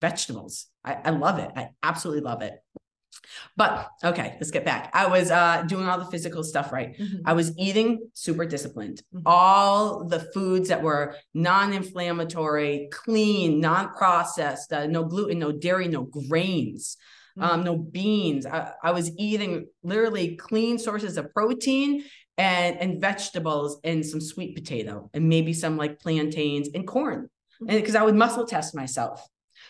vegetables. 0.00 0.68
I, 0.84 0.94
I 1.04 1.10
love 1.10 1.38
it. 1.38 1.50
I 1.54 1.70
absolutely 1.82 2.22
love 2.22 2.40
it. 2.40 2.54
But 3.56 3.88
okay, 4.04 4.36
let's 4.38 4.50
get 4.50 4.64
back. 4.64 4.90
I 4.94 5.06
was 5.06 5.30
uh, 5.30 5.62
doing 5.66 5.86
all 5.86 5.98
the 5.98 6.10
physical 6.10 6.44
stuff 6.44 6.72
right. 6.72 6.98
Mm-hmm. 6.98 7.18
I 7.24 7.32
was 7.32 7.56
eating 7.58 8.08
super 8.14 8.44
disciplined. 8.44 9.02
Mm-hmm. 9.14 9.22
All 9.26 10.04
the 10.04 10.20
foods 10.20 10.68
that 10.68 10.82
were 10.82 11.16
non-inflammatory, 11.34 12.88
clean, 12.92 13.60
non-processed, 13.60 14.72
uh, 14.72 14.86
no 14.86 15.04
gluten, 15.04 15.38
no 15.38 15.52
dairy, 15.52 15.88
no 15.88 16.02
grains, 16.02 16.96
mm-hmm. 17.38 17.48
um, 17.48 17.64
no 17.64 17.76
beans. 17.76 18.46
I, 18.46 18.72
I 18.82 18.92
was 18.92 19.10
eating 19.18 19.66
literally 19.82 20.36
clean 20.36 20.78
sources 20.78 21.16
of 21.16 21.32
protein 21.32 22.04
and 22.36 22.78
and 22.78 23.00
vegetables 23.00 23.80
and 23.82 24.06
some 24.06 24.20
sweet 24.20 24.54
potato 24.54 25.10
and 25.12 25.28
maybe 25.28 25.52
some 25.52 25.76
like 25.76 25.98
plantains 25.98 26.68
and 26.72 26.86
corn. 26.86 27.28
And 27.60 27.80
because 27.80 27.96
I 27.96 28.04
would 28.04 28.14
muscle 28.14 28.46
test 28.46 28.74
myself. 28.74 29.26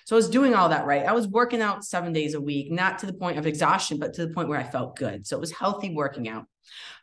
So 0.08 0.16
I 0.16 0.20
was 0.20 0.30
doing 0.30 0.54
all 0.54 0.70
that 0.70 0.86
right. 0.86 1.04
I 1.04 1.12
was 1.12 1.28
working 1.28 1.60
out 1.60 1.84
seven 1.84 2.14
days 2.14 2.32
a 2.32 2.40
week, 2.40 2.72
not 2.72 2.98
to 3.00 3.06
the 3.06 3.12
point 3.12 3.38
of 3.38 3.46
exhaustion, 3.46 3.98
but 3.98 4.14
to 4.14 4.24
the 4.26 4.32
point 4.32 4.48
where 4.48 4.58
I 4.58 4.64
felt 4.64 4.96
good. 4.96 5.26
So 5.26 5.36
it 5.36 5.40
was 5.40 5.52
healthy 5.52 5.94
working 5.94 6.30
out. 6.30 6.46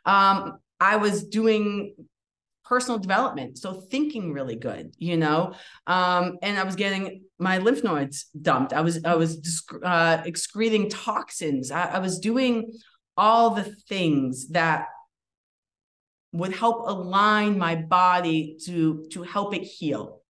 Um, 0.04 0.58
I 0.80 0.96
was 0.96 1.22
doing 1.22 1.94
personal 2.64 2.98
development 2.98 3.56
so 3.56 3.74
thinking 3.74 4.32
really 4.32 4.56
good 4.56 4.92
you 4.98 5.16
know 5.16 5.54
um, 5.86 6.36
and 6.42 6.58
i 6.58 6.64
was 6.64 6.74
getting 6.74 7.22
my 7.38 7.58
lymph 7.58 7.84
nodes 7.84 8.26
dumped 8.42 8.72
i 8.72 8.80
was 8.80 9.04
i 9.04 9.14
was 9.14 9.62
uh, 9.84 10.20
excreting 10.24 10.90
toxins 10.90 11.70
I, 11.70 11.84
I 11.84 11.98
was 12.00 12.18
doing 12.18 12.72
all 13.16 13.50
the 13.50 13.62
things 13.88 14.48
that 14.48 14.88
would 16.32 16.52
help 16.52 16.88
align 16.88 17.56
my 17.56 17.76
body 17.76 18.58
to 18.64 19.06
to 19.12 19.22
help 19.22 19.54
it 19.54 19.62
heal 19.62 20.22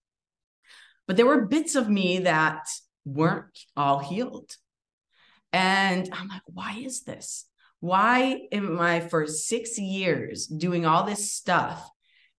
but 1.06 1.16
there 1.16 1.26
were 1.26 1.46
bits 1.46 1.74
of 1.74 1.88
me 1.88 2.20
that 2.20 2.66
weren't 3.04 3.58
all 3.76 3.98
healed. 3.98 4.50
And 5.52 6.08
I'm 6.12 6.28
like, 6.28 6.42
why 6.46 6.82
is 6.84 7.04
this? 7.04 7.46
Why 7.80 8.40
am 8.52 8.80
I 8.80 9.00
for 9.00 9.26
six 9.26 9.78
years 9.78 10.46
doing 10.46 10.86
all 10.86 11.04
this 11.04 11.32
stuff? 11.32 11.88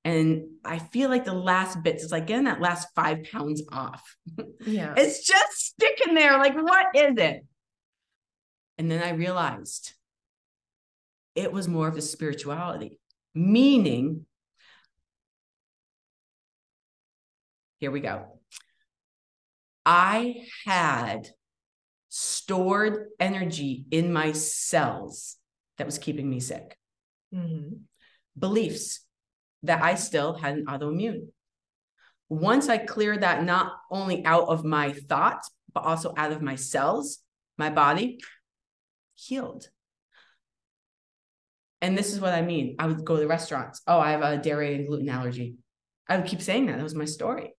And 0.04 0.44
I 0.64 0.80
feel 0.80 1.10
like 1.10 1.26
the 1.26 1.34
last 1.34 1.84
bits 1.84 2.04
it's 2.04 2.12
like 2.12 2.28
getting 2.28 2.46
that 2.46 2.62
last 2.62 2.88
five 2.96 3.24
pounds 3.32 3.64
off. 3.72 4.16
Yeah. 4.66 4.94
it's 4.98 5.26
just 5.26 5.54
sticking 5.54 6.16
there. 6.16 6.38
Like, 6.38 6.56
what 6.56 6.88
is 6.96 7.18
it? 7.18 7.46
And 8.78 8.90
then 8.90 9.04
I 9.04 9.12
realized 9.12 9.94
it 11.36 11.52
was 11.52 11.68
more 11.68 11.88
of 11.88 11.98
a 11.98 12.02
spirituality, 12.02 13.00
meaning, 13.36 14.26
here 17.80 17.92
we 17.92 18.00
go. 18.00 18.40
I 19.86 20.46
had 20.66 21.30
stored 22.10 23.08
energy 23.20 23.86
in 23.92 24.12
my 24.12 24.32
cells 24.32 25.38
that 25.78 25.86
was 25.86 25.98
keeping 25.98 26.30
me 26.30 26.40
sick. 26.40 26.78
Mm-hmm. 27.34 27.76
Beliefs 28.38 29.06
that 29.64 29.82
I 29.82 29.96
still 29.96 30.34
had 30.34 30.58
an 30.58 30.66
autoimmune. 30.66 31.28
Once 32.30 32.68
I 32.70 32.78
cleared 32.78 33.22
that 33.22 33.44
not 33.44 33.74
only 33.90 34.26
out 34.26 34.50
of 34.50 34.66
my 34.66 34.92
thoughts, 34.92 35.50
but 35.74 35.84
also 35.84 36.14
out 36.18 36.32
of 36.32 36.42
my 36.42 36.56
cells, 36.56 37.20
my 37.58 37.70
body 37.70 38.20
healed. 39.16 39.70
And 41.82 41.98
this 41.98 42.12
is 42.12 42.20
what 42.20 42.34
I 42.34 42.42
mean. 42.42 42.76
I 42.80 42.88
would 42.88 43.06
go 43.06 43.18
to 43.18 43.28
restaurants. 43.28 43.82
Oh, 43.88 44.00
I 44.00 44.12
have 44.12 44.22
a 44.22 44.38
dairy 44.38 44.76
and 44.76 44.88
gluten 44.88 45.10
allergy. 45.10 45.56
I 46.10 46.18
would 46.18 46.26
keep 46.26 46.42
saying 46.42 46.66
that. 46.66 46.78
That 46.78 46.84
was 46.84 46.96
my 46.96 47.06
story. 47.06 47.54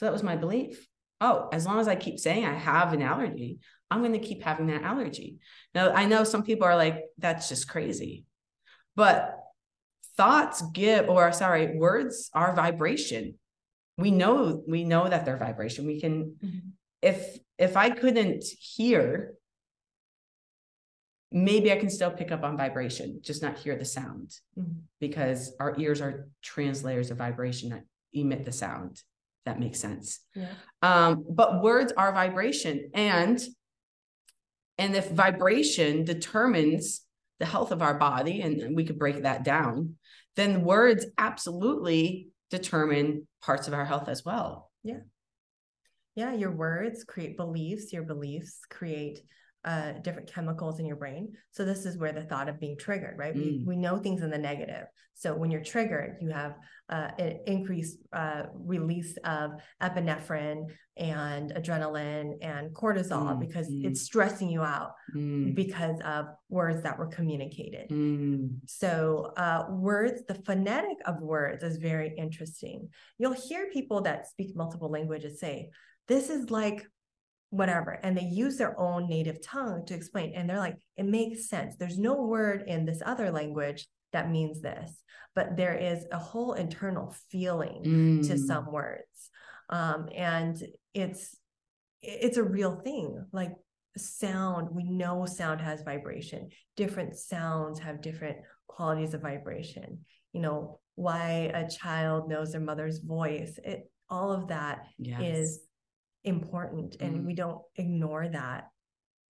So 0.00 0.06
that 0.06 0.12
was 0.12 0.22
my 0.22 0.34
belief 0.34 0.88
oh, 1.20 1.48
as 1.52 1.66
long 1.66 1.78
as 1.78 1.88
I 1.88 1.96
keep 1.96 2.18
saying 2.18 2.44
I 2.44 2.54
have 2.54 2.92
an 2.92 3.02
allergy, 3.02 3.58
I'm 3.90 4.00
going 4.00 4.12
to 4.12 4.18
keep 4.18 4.42
having 4.42 4.68
that 4.68 4.82
allergy. 4.82 5.38
Now, 5.74 5.92
I 5.92 6.06
know 6.06 6.24
some 6.24 6.42
people 6.42 6.66
are 6.66 6.76
like, 6.76 7.04
that's 7.18 7.48
just 7.48 7.68
crazy. 7.68 8.24
But 8.96 9.36
thoughts 10.16 10.62
give, 10.72 11.08
or 11.08 11.32
sorry, 11.32 11.76
words 11.76 12.30
are 12.32 12.54
vibration. 12.54 13.34
We 13.98 14.10
know, 14.10 14.62
we 14.66 14.84
know 14.84 15.08
that 15.08 15.24
they're 15.24 15.36
vibration. 15.36 15.86
We 15.86 16.00
can, 16.00 16.36
mm-hmm. 16.42 16.68
if, 17.02 17.38
if 17.58 17.76
I 17.76 17.90
couldn't 17.90 18.44
hear, 18.58 19.34
maybe 21.30 21.70
I 21.70 21.76
can 21.76 21.90
still 21.90 22.10
pick 22.10 22.32
up 22.32 22.42
on 22.42 22.56
vibration, 22.56 23.20
just 23.22 23.42
not 23.42 23.58
hear 23.58 23.76
the 23.76 23.84
sound 23.84 24.30
mm-hmm. 24.58 24.80
because 25.00 25.54
our 25.60 25.78
ears 25.78 26.00
are 26.00 26.28
translators 26.42 27.10
of 27.10 27.18
vibration 27.18 27.70
that 27.70 27.84
emit 28.12 28.44
the 28.44 28.52
sound 28.52 29.02
that 29.46 29.58
makes 29.58 29.80
sense. 29.80 30.20
Yeah. 30.34 30.52
Um, 30.82 31.24
but 31.28 31.62
words 31.62 31.92
are 31.96 32.12
vibration. 32.12 32.90
And 32.94 33.40
and 34.78 34.96
if 34.96 35.10
vibration 35.10 36.04
determines 36.04 37.02
the 37.38 37.46
health 37.46 37.70
of 37.70 37.82
our 37.82 37.94
body, 37.94 38.40
and 38.40 38.74
we 38.74 38.84
could 38.84 38.98
break 38.98 39.22
that 39.22 39.44
down, 39.44 39.96
then 40.36 40.64
words 40.64 41.06
absolutely 41.18 42.28
determine 42.50 43.26
parts 43.42 43.68
of 43.68 43.74
our 43.74 43.84
health 43.84 44.08
as 44.08 44.24
well. 44.24 44.70
Yeah. 44.82 45.00
Yeah. 46.14 46.32
Your 46.32 46.50
words 46.50 47.04
create 47.04 47.36
beliefs, 47.36 47.92
your 47.92 48.02
beliefs 48.04 48.60
create 48.68 49.20
uh, 49.64 49.92
different 50.02 50.32
chemicals 50.32 50.80
in 50.80 50.86
your 50.86 50.96
brain. 50.96 51.32
So 51.50 51.64
this 51.64 51.84
is 51.84 51.98
where 51.98 52.12
the 52.12 52.22
thought 52.22 52.48
of 52.48 52.58
being 52.58 52.78
triggered, 52.78 53.18
right? 53.18 53.34
Mm. 53.34 53.38
We, 53.38 53.64
we 53.66 53.76
know 53.76 53.98
things 53.98 54.22
in 54.22 54.30
the 54.30 54.38
negative. 54.38 54.86
So 55.14 55.34
when 55.34 55.50
you're 55.50 55.62
triggered, 55.62 56.16
you 56.22 56.30
have 56.30 56.54
uh, 56.88 57.08
an 57.18 57.40
increased 57.46 57.98
uh, 58.12 58.44
release 58.54 59.18
of 59.24 59.50
epinephrine 59.82 60.64
and 60.96 61.52
adrenaline 61.52 62.38
and 62.40 62.74
cortisol 62.74 63.36
mm. 63.36 63.40
because 63.40 63.68
mm. 63.68 63.84
it's 63.84 64.00
stressing 64.00 64.48
you 64.48 64.62
out 64.62 64.92
mm. 65.14 65.54
because 65.54 66.00
of 66.06 66.26
words 66.48 66.82
that 66.82 66.98
were 66.98 67.08
communicated. 67.08 67.90
Mm. 67.90 68.52
So 68.66 69.34
uh, 69.36 69.66
words, 69.68 70.22
the 70.26 70.34
phonetic 70.34 70.96
of 71.04 71.20
words 71.20 71.62
is 71.62 71.76
very 71.76 72.14
interesting. 72.16 72.88
You'll 73.18 73.32
hear 73.32 73.68
people 73.70 74.00
that 74.02 74.26
speak 74.26 74.56
multiple 74.56 74.90
languages 74.90 75.38
say, 75.38 75.68
this 76.08 76.30
is 76.30 76.50
like 76.50 76.86
whatever 77.50 77.98
and 78.02 78.16
they 78.16 78.24
use 78.24 78.56
their 78.56 78.78
own 78.78 79.08
native 79.08 79.42
tongue 79.42 79.84
to 79.84 79.94
explain 79.94 80.32
and 80.34 80.48
they're 80.48 80.58
like 80.58 80.76
it 80.96 81.04
makes 81.04 81.48
sense 81.48 81.74
there's 81.76 81.98
no 81.98 82.22
word 82.22 82.62
in 82.68 82.84
this 82.84 83.02
other 83.04 83.30
language 83.30 83.88
that 84.12 84.30
means 84.30 84.60
this 84.60 85.02
but 85.34 85.56
there 85.56 85.74
is 85.74 86.06
a 86.12 86.18
whole 86.18 86.52
internal 86.52 87.14
feeling 87.30 87.82
mm. 87.84 88.28
to 88.28 88.38
some 88.38 88.70
words 88.70 89.30
um, 89.68 90.08
and 90.14 90.62
it's 90.94 91.36
it's 92.02 92.36
a 92.36 92.42
real 92.42 92.76
thing 92.76 93.24
like 93.32 93.52
sound 93.96 94.68
we 94.70 94.84
know 94.84 95.26
sound 95.26 95.60
has 95.60 95.82
vibration 95.82 96.48
different 96.76 97.16
sounds 97.16 97.80
have 97.80 98.00
different 98.00 98.36
qualities 98.68 99.12
of 99.12 99.22
vibration 99.22 99.98
you 100.32 100.40
know 100.40 100.78
why 100.94 101.50
a 101.52 101.68
child 101.68 102.28
knows 102.28 102.52
their 102.52 102.60
mother's 102.60 103.00
voice 103.00 103.58
it 103.64 103.90
all 104.08 104.32
of 104.32 104.48
that 104.48 104.86
yes. 104.98 105.20
is 105.20 105.60
important 106.24 106.96
and 107.00 107.20
mm 107.20 107.26
we 107.26 107.34
don't 107.34 107.62
ignore 107.76 108.28
that. 108.28 108.68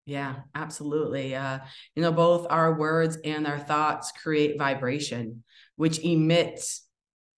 Yeah 0.07 0.37
absolutely 0.55 1.35
uh 1.35 1.59
you 1.95 2.03
know 2.03 2.13
both 2.13 2.47
our 2.51 2.79
words 2.79 3.19
and 3.25 3.47
our 3.47 3.59
thoughts 3.59 4.13
create 4.13 4.59
vibration 4.59 5.45
which 5.77 5.99
emits 6.01 6.87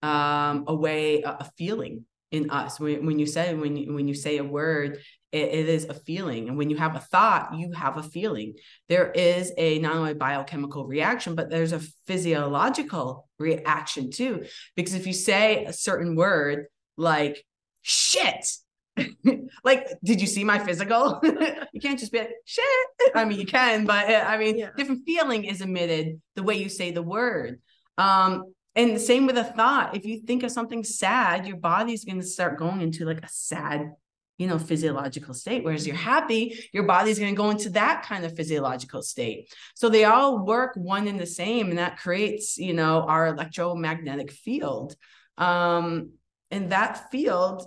um 0.03 0.65
a 0.69 0.75
way 0.75 1.23
a, 1.23 1.45
feeling 1.57 2.05
in 2.31 2.51
us. 2.51 2.81
When, 2.81 3.05
when 3.07 3.19
you 3.19 3.27
say 3.27 3.55
when 3.55 3.77
you 3.77 3.93
when 3.93 4.09
you 4.09 4.15
say 4.15 4.39
a 4.39 4.45
word 4.45 4.99
it, 5.33 5.49
it 5.49 5.69
is 5.69 5.85
a 5.85 5.95
feeling 5.95 6.49
and 6.49 6.57
when 6.57 6.71
you 6.71 6.77
have 6.77 6.97
a 6.97 7.01
thought 7.01 7.55
you 7.57 7.73
have 7.73 7.99
a 7.99 8.03
feeling. 8.03 8.55
There 8.89 9.11
is 9.11 9.53
a 9.59 9.79
not 9.81 9.97
only 9.97 10.15
biochemical 10.15 10.87
reaction 10.87 11.35
but 11.35 11.51
there's 11.51 11.73
a 11.73 11.81
physiological 12.07 13.29
reaction 13.39 14.11
too 14.11 14.45
because 14.77 14.95
if 14.95 15.07
you 15.07 15.13
say 15.13 15.65
a 15.65 15.73
certain 15.73 16.17
word 16.17 16.67
like 16.97 17.45
shit 17.83 18.47
like, 19.65 19.89
did 20.05 20.21
you 20.21 20.27
see 20.27 20.45
my 20.45 20.59
physical? 20.59 21.21
you 21.73 21.81
can't 21.81 21.99
just 21.99 22.13
be 22.13 22.19
like, 22.19 22.31
shit. 22.45 22.65
I 23.15 23.25
mean, 23.25 23.39
you 23.39 23.47
can, 23.47 23.87
but 23.87 24.09
uh, 24.09 24.25
I 24.27 24.37
mean, 24.39 24.59
yeah. 24.59 24.71
different 24.77 25.05
feeling 25.05 25.45
is 25.45 25.61
emitted 25.61 26.21
the 26.37 26.43
way 26.43 26.57
you 26.57 26.69
say 26.69 26.91
the 26.91 27.03
word. 27.03 27.61
Um, 27.99 28.45
and 28.75 28.97
the 28.97 29.01
same 29.01 29.27
with 29.27 29.37
a 29.37 29.45
thought. 29.45 29.97
If 29.97 30.05
you 30.07 30.21
think 30.21 30.43
of 30.43 30.51
something 30.51 30.83
sad, 30.83 31.47
your 31.47 31.59
body's 31.59 32.05
going 32.05 32.21
to 32.21 32.27
start 32.27 32.59
going 32.59 32.81
into 32.81 33.05
like 33.05 33.23
a 33.23 33.29
sad, 33.29 33.93
you 34.39 34.47
know, 34.47 34.59
physiological 34.59 35.35
state. 35.35 35.63
Whereas 35.63 35.87
you're 35.87 35.95
happy, 35.95 36.69
your 36.73 36.85
body's 36.85 37.19
going 37.19 37.35
to 37.35 37.37
go 37.37 37.51
into 37.51 37.71
that 37.71 38.03
kind 38.03 38.25
of 38.25 38.35
physiological 38.35 39.03
state. 39.03 39.53
So 39.75 39.91
they 39.91 40.05
all 40.05 40.45
work 40.45 40.73
one 40.75 41.07
and 41.07 41.21
the 41.21 41.27
same, 41.27 41.69
and 41.69 41.79
that 41.79 41.99
creates, 41.99 42.57
you 42.57 42.73
know, 42.73 43.03
our 43.03 43.27
electromagnetic 43.27 44.33
field. 44.33 44.97
Um, 45.37 46.13
and 46.51 46.73
that 46.73 47.11
field, 47.11 47.67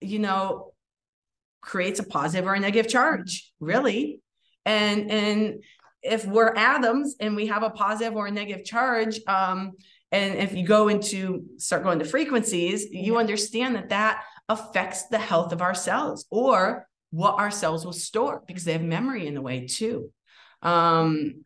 you 0.00 0.18
know, 0.18 0.72
creates 1.60 1.98
a 1.98 2.04
positive 2.04 2.46
or 2.46 2.54
a 2.54 2.60
negative 2.60 2.90
charge, 2.90 3.52
really. 3.60 4.20
And 4.64 5.10
and 5.10 5.64
if 6.02 6.24
we're 6.24 6.54
atoms 6.54 7.16
and 7.20 7.34
we 7.34 7.46
have 7.46 7.62
a 7.62 7.70
positive 7.70 8.16
or 8.16 8.26
a 8.26 8.30
negative 8.30 8.64
charge, 8.64 9.20
um, 9.26 9.72
and 10.12 10.38
if 10.38 10.54
you 10.54 10.66
go 10.66 10.88
into 10.88 11.44
start 11.58 11.82
going 11.82 11.98
to 11.98 12.04
frequencies, 12.04 12.86
you 12.90 13.18
understand 13.18 13.74
that 13.74 13.88
that 13.90 14.22
affects 14.48 15.06
the 15.08 15.18
health 15.18 15.52
of 15.52 15.62
our 15.62 15.74
cells 15.74 16.26
or 16.30 16.86
what 17.10 17.38
our 17.38 17.50
cells 17.50 17.84
will 17.84 17.92
store 17.92 18.42
because 18.46 18.64
they 18.64 18.72
have 18.72 18.82
memory 18.82 19.26
in 19.26 19.34
the 19.34 19.42
way 19.42 19.66
too. 19.66 20.10
Um, 20.62 21.44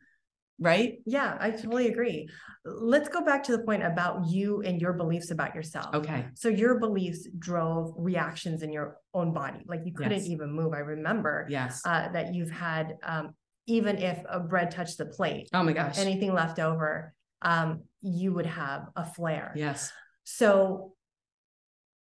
right? 0.61 0.99
Yeah, 1.07 1.37
I 1.41 1.51
totally 1.51 1.89
agree. 1.89 2.29
Let's 2.65 3.09
go 3.09 3.25
back 3.25 3.43
to 3.45 3.53
the 3.53 3.61
point 3.65 3.83
about 3.83 4.27
you 4.29 4.61
and 4.63 4.81
your 4.81 4.93
beliefs 4.93 5.31
about 5.31 5.55
yourself. 5.55 5.95
Okay. 5.95 6.27
So 6.35 6.49
your 6.49 6.79
beliefs 6.79 7.27
drove 7.39 7.95
reactions 7.97 8.63
in 8.63 8.71
your 8.71 8.99
own 9.15 9.33
body. 9.33 9.65
Like 9.67 9.81
you 9.87 9.93
couldn't 9.95 10.13
Yes. 10.13 10.29
even 10.29 10.53
move. 10.53 10.75
I 10.75 10.81
remember 10.81 11.47
Yes. 11.49 11.81
uh, 11.87 12.11
that 12.13 12.35
you've 12.35 12.51
had, 12.51 12.97
um, 13.03 13.35
even 13.67 13.97
if 13.99 14.23
a 14.29 14.39
bread 14.41 14.71
touched 14.71 14.99
the 14.99 15.07
plate, 15.07 15.49
oh 15.55 15.63
my 15.63 15.73
gosh. 15.73 15.99
anything 15.99 16.35
left 16.35 16.59
over, 16.59 17.15
um, 17.43 17.83
you 18.03 18.33
would 18.35 18.47
have 18.47 18.89
a 18.97 19.05
flare. 19.05 19.53
yes. 19.57 19.91
So 20.25 20.95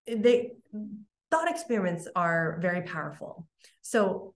they 0.07 0.53
thought 1.29 1.49
experiments 1.51 2.07
are 2.15 2.57
very 2.61 2.81
powerful. 2.83 3.45
So 3.81 4.33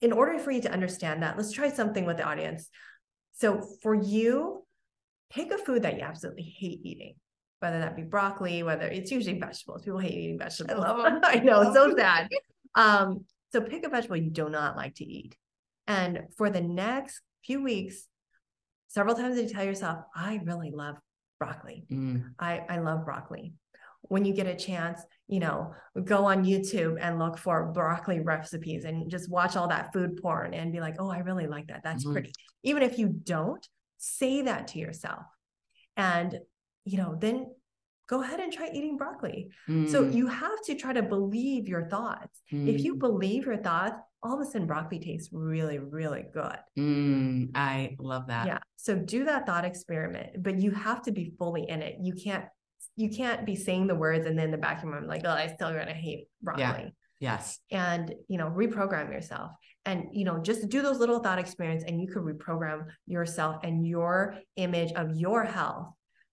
in 0.00 0.12
order 0.12 0.38
for 0.38 0.52
you 0.52 0.62
to 0.62 0.70
understand 0.70 1.22
that, 1.24 1.36
let's 1.36 1.50
try 1.50 1.68
something 1.68 2.04
with 2.06 2.18
the 2.18 2.22
audience. 2.22 2.68
So 3.38 3.60
for 3.82 3.94
you, 3.94 4.64
pick 5.30 5.52
a 5.52 5.58
food 5.58 5.82
that 5.82 5.96
you 5.96 6.02
absolutely 6.02 6.42
hate 6.42 6.80
eating, 6.84 7.14
whether 7.60 7.78
that 7.80 7.96
be 7.96 8.02
broccoli, 8.02 8.62
whether 8.62 8.86
it's 8.86 9.10
usually 9.10 9.38
vegetables. 9.38 9.82
People 9.82 10.00
hate 10.00 10.14
eating 10.14 10.38
vegetables. 10.38 10.78
love 10.78 11.04
'em. 11.04 11.20
I 11.24 11.36
know, 11.36 11.62
it's 11.62 11.74
so 11.74 11.94
sad. 11.96 12.28
Um, 12.74 13.24
so 13.52 13.60
pick 13.60 13.86
a 13.86 13.88
vegetable 13.88 14.16
you 14.16 14.30
do 14.30 14.48
not 14.48 14.76
like 14.76 14.96
to 14.96 15.04
eat. 15.04 15.36
And 15.86 16.24
for 16.36 16.50
the 16.50 16.60
next 16.60 17.20
few 17.44 17.62
weeks, 17.62 18.06
several 18.88 19.14
times 19.14 19.40
you 19.40 19.48
tell 19.48 19.64
yourself, 19.64 19.98
I 20.14 20.40
really 20.44 20.70
love 20.70 20.96
broccoli. 21.38 21.84
Mm, 21.90 22.32
I, 22.38 22.62
I 22.68 22.78
love 22.80 23.04
broccoli. 23.04 23.54
When 24.02 24.24
you 24.24 24.34
get 24.34 24.46
a 24.46 24.54
chance, 24.56 25.00
you 25.28 25.40
know, 25.40 25.72
go 26.04 26.24
on 26.24 26.44
YouTube 26.44 26.96
and 27.00 27.18
look 27.18 27.38
for 27.38 27.70
broccoli 27.72 28.20
recipes 28.20 28.84
and 28.84 29.10
just 29.10 29.30
watch 29.30 29.56
all 29.56 29.68
that 29.68 29.92
food 29.92 30.16
porn 30.22 30.54
and 30.54 30.72
be 30.72 30.80
like, 30.80 30.96
oh, 30.98 31.10
I 31.10 31.18
really 31.18 31.46
like 31.46 31.68
that. 31.68 31.82
That's 31.84 32.04
Mhm. 32.04 32.12
pretty. 32.12 32.32
Even 32.62 32.82
if 32.82 32.98
you 32.98 33.08
don't, 33.08 33.66
say 33.98 34.42
that 34.42 34.68
to 34.68 34.78
yourself. 34.78 35.24
And, 35.96 36.38
you 36.84 36.96
know, 36.98 37.16
then 37.20 37.54
go 38.08 38.22
ahead 38.22 38.40
and 38.40 38.52
try 38.52 38.70
eating 38.72 38.96
broccoli. 38.96 39.50
So 39.66 40.04
mm, 40.04 40.14
you 40.14 40.26
have 40.28 40.62
to 40.64 40.74
try 40.74 40.92
to 40.94 41.02
believe 41.02 41.68
your 41.68 41.88
thoughts. 41.88 42.40
If 42.50 42.82
you 42.84 42.94
mm, 42.96 43.00
believe 43.00 43.44
your 43.44 43.58
thoughts, 43.58 43.96
all 44.22 44.34
of 44.34 44.40
a 44.40 44.50
sudden 44.50 44.66
broccoli 44.66 44.98
tastes 44.98 45.28
really, 45.32 45.78
really 45.78 46.24
good. 46.32 46.56
mm, 46.78 47.50
I 47.54 47.96
love 47.98 48.28
that. 48.28 48.46
Yeah. 48.46 48.58
So 48.76 48.96
do 48.96 49.24
that 49.26 49.44
thought 49.46 49.64
experiment, 49.66 50.42
but 50.42 50.58
you 50.58 50.70
have 50.70 51.02
to 51.02 51.12
be 51.12 51.34
fully 51.38 51.68
in 51.68 51.82
it. 51.82 51.96
You 52.00 52.14
can't 52.14 52.46
you 52.98 53.08
can't 53.08 53.46
be 53.46 53.54
saying 53.54 53.86
the 53.86 53.94
words 53.94 54.26
and 54.26 54.36
then 54.36 54.46
in 54.46 54.50
the 54.50 54.58
back 54.58 54.78
of 54.78 54.84
your 54.84 54.92
mind 54.92 55.06
like, 55.06 55.22
oh, 55.24 55.30
I 55.30 55.46
still 55.46 55.70
gonna 55.70 55.94
hate 55.94 56.26
broccoli. 56.42 56.64
Yeah. 56.64 56.88
Yes. 57.20 57.60
And 57.70 58.12
you 58.26 58.38
know, 58.38 58.46
reprogram 58.50 59.12
yourself. 59.12 59.52
And 59.86 60.06
you 60.12 60.24
know, 60.24 60.38
just 60.42 60.68
do 60.68 60.82
those 60.82 60.98
little 60.98 61.20
thought 61.20 61.38
experiments 61.38 61.84
and 61.86 62.00
you 62.00 62.08
could 62.08 62.24
reprogram 62.24 62.86
yourself 63.06 63.62
and 63.62 63.86
your 63.86 64.34
image 64.56 64.92
of 64.94 65.16
your 65.16 65.44
health 65.44 65.92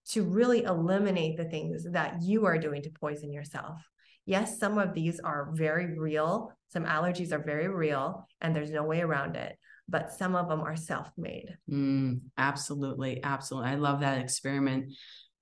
to 0.09 0.23
really 0.23 0.63
eliminate 0.63 1.37
the 1.37 1.45
things 1.45 1.85
that 1.91 2.23
you 2.23 2.47
are 2.47 2.57
doing 2.57 2.81
to 2.81 2.89
poison 2.89 3.31
yourself. 3.31 3.79
Yes, 4.25 4.59
some 4.59 4.79
of 4.79 4.95
these 4.95 5.19
are 5.19 5.51
very 5.53 5.99
real. 5.99 6.51
Some 6.69 6.85
allergies 6.85 7.31
are 7.31 7.43
very 7.43 7.67
real 7.67 8.27
and 8.41 8.55
there's 8.55 8.71
no 8.71 8.83
way 8.83 9.01
around 9.01 9.35
it, 9.35 9.55
but 9.87 10.11
some 10.11 10.35
of 10.35 10.49
them 10.49 10.61
are 10.61 10.75
self-made. 10.75 11.55
Mm, 11.71 12.21
absolutely. 12.39 13.23
Absolutely. 13.23 13.69
I 13.69 13.75
love 13.75 13.99
that 13.99 14.19
experiment. 14.19 14.93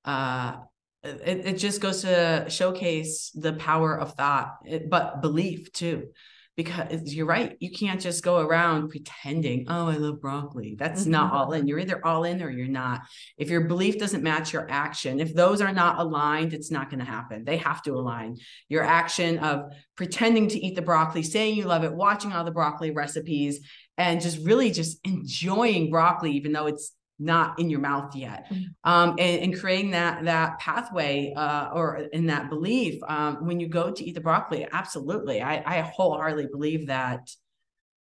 Uh, 0.04 0.56
it, 1.04 1.46
it 1.46 1.58
just 1.58 1.82
goes 1.82 2.02
to 2.02 2.46
showcase 2.50 3.32
the 3.36 3.54
power 3.54 3.98
of 4.00 4.14
thought, 4.14 4.56
it- 4.66 4.90
but 4.90 5.22
belief 5.22 5.72
too. 5.74 6.08
Because 6.56 7.12
you're 7.16 7.26
right, 7.26 7.58
you 7.60 7.72
can't 7.72 8.00
just 8.00 8.24
go 8.24 8.38
around 8.40 8.90
pretending, 8.90 9.66
oh, 9.70 9.88
I 9.88 9.96
love 9.96 10.22
broccoli. 10.22 10.76
That's 10.78 11.08
not 11.08 11.32
Mhm. 11.32 11.36
all 11.36 11.52
in. 11.54 11.68
You're 11.68 11.80
either 11.80 12.06
all 12.06 12.26
in 12.26 12.44
or 12.44 12.52
you're 12.52 12.68
not. 12.68 13.02
If 13.40 13.50
your 13.50 13.62
belief 13.62 13.98
doesn't 13.98 14.22
match 14.22 14.54
your 14.54 14.70
action, 14.70 15.20
if 15.20 15.34
those 15.34 15.62
are 15.62 15.74
not 15.74 15.98
aligned, 15.98 16.54
it's 16.54 16.70
not 16.70 16.92
going 16.92 17.00
to 17.00 17.06
happen. 17.06 17.44
They 17.44 17.58
have 17.58 17.82
to 17.84 17.94
align. 17.94 18.38
Your 18.70 18.84
action 18.84 19.40
of 19.40 19.64
pretending 19.98 20.48
to 20.50 20.60
eat 20.64 20.76
the 20.76 20.84
broccoli, 20.84 21.24
saying 21.24 21.56
you 21.56 21.64
love 21.64 21.84
it, 21.84 21.92
watching 21.96 22.32
all 22.32 22.44
the 22.46 22.52
broccoli 22.52 22.92
recipes, 22.92 23.60
and 23.98 24.22
just 24.22 24.38
really 24.46 24.70
just 24.70 25.00
enjoying 25.08 25.90
broccoli, 25.90 26.34
even 26.34 26.52
though 26.52 26.68
it's 26.68 26.92
not 27.20 27.60
in 27.60 27.70
your 27.70 27.80
mouth 27.80 28.16
yet. 28.16 28.48
Mhm. 28.52 28.66
um, 28.84 29.10
and, 29.20 29.42
and 29.44 29.60
creating 29.60 29.92
that 29.92 30.26
that 30.26 30.60
pathway 30.60 31.34
uh, 31.36 31.70
or 31.74 31.98
in 32.12 32.26
that 32.28 32.50
belief 32.50 33.02
um, 33.08 33.46
when 33.46 33.60
you 33.60 33.68
go 33.68 33.92
to 33.92 34.04
eat 34.04 34.16
the 34.16 34.22
broccoli 34.22 34.68
absolutely. 34.72 35.42
I, 35.42 35.64
I 35.66 35.82
wholeheartedly 35.82 36.48
believe 36.52 36.88
that. 36.88 37.30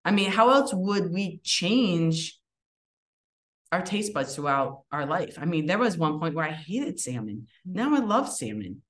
I 0.05 0.11
mean 0.11 0.31
how 0.31 0.51
else 0.51 0.73
would 0.75 1.13
we 1.13 1.41
change 1.45 2.39
our 3.71 3.83
taste 3.83 4.13
buds 4.13 4.35
throughout 4.35 4.83
our 4.91 5.07
life? 5.07 5.39
I 5.41 5.45
mean 5.45 5.67
there 5.67 5.79
was 5.79 5.97
one 5.97 6.19
point 6.19 6.35
where 6.35 6.45
i 6.47 6.51
hated 6.51 6.99
salmon. 6.99 7.47
Now 7.65 7.95
i 7.95 7.99
love 8.01 8.29
salmon. 8.29 8.83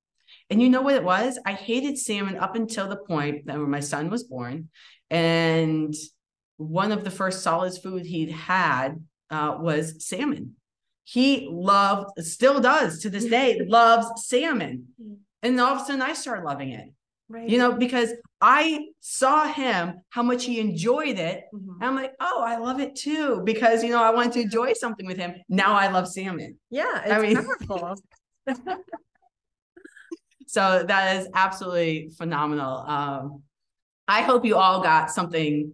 And 0.49 0.63
you 0.63 0.71
know 0.71 0.83
what 0.83 0.95
it 0.95 1.05
was? 1.05 1.39
I 1.45 1.53
hated 1.53 1.99
salmon 1.99 2.37
up 2.37 2.57
until 2.57 2.89
the 2.89 2.97
point 2.97 3.47
that 3.47 3.59
when 3.59 3.71
my 3.71 3.81
son 3.81 4.09
was 4.09 4.25
born 4.25 4.69
and 5.11 5.95
one 6.57 6.93
of 6.93 7.05
the 7.05 7.11
first 7.11 7.43
solids 7.43 7.79
food 7.79 8.07
he'd 8.07 8.31
had 8.31 9.05
uh, 9.33 9.57
was 9.59 10.07
salmon. 10.07 10.55
He 11.05 11.49
loved, 11.51 12.11
still 12.25 12.61
does 12.61 13.01
to 13.01 13.11
this 13.11 13.25
day, 13.25 13.61
loves 13.67 14.25
salmon. 14.27 14.87
Mm. 15.03 15.17
And 15.43 15.61
all 15.61 15.75
of 15.75 15.83
a 15.83 15.85
sudden 15.85 16.03
I 16.03 16.13
started 16.13 16.45
loving 16.45 16.71
it, 16.71 16.89
Right. 17.29 17.49
you 17.49 17.59
know, 17.59 17.73
because 17.73 18.11
I 18.41 18.87
saw 19.01 19.47
him 19.47 20.01
how 20.11 20.23
much 20.23 20.45
he 20.45 20.61
enjoyed 20.61 21.19
it. 21.19 21.45
Mhm. 21.55 21.75
And 21.81 21.85
I'm 21.85 21.97
like, 21.97 22.13
oh, 22.21 22.43
I 22.47 22.59
love 22.59 22.79
it 22.81 22.95
too, 22.95 23.41
because, 23.45 23.83
you 23.83 23.91
know, 23.91 24.03
I 24.03 24.11
wanted 24.11 24.33
to 24.35 24.41
enjoy 24.43 24.75
something 24.75 25.07
with 25.07 25.17
him. 25.17 25.35
Now 25.49 25.73
I 25.75 25.89
love 25.91 26.07
salmon. 26.09 26.59
Yeah, 26.71 27.03
it's 27.03 27.13
I 27.13 27.19
mean- 27.21 27.37
powerful. 27.67 27.97
So 30.47 30.85
that 30.87 31.17
is 31.17 31.29
absolutely 31.35 32.11
phenomenal. 32.19 32.85
Um, 32.87 33.43
I 34.07 34.21
hope 34.21 34.45
you 34.45 34.57
all 34.57 34.83
got 34.83 35.11
something, 35.11 35.73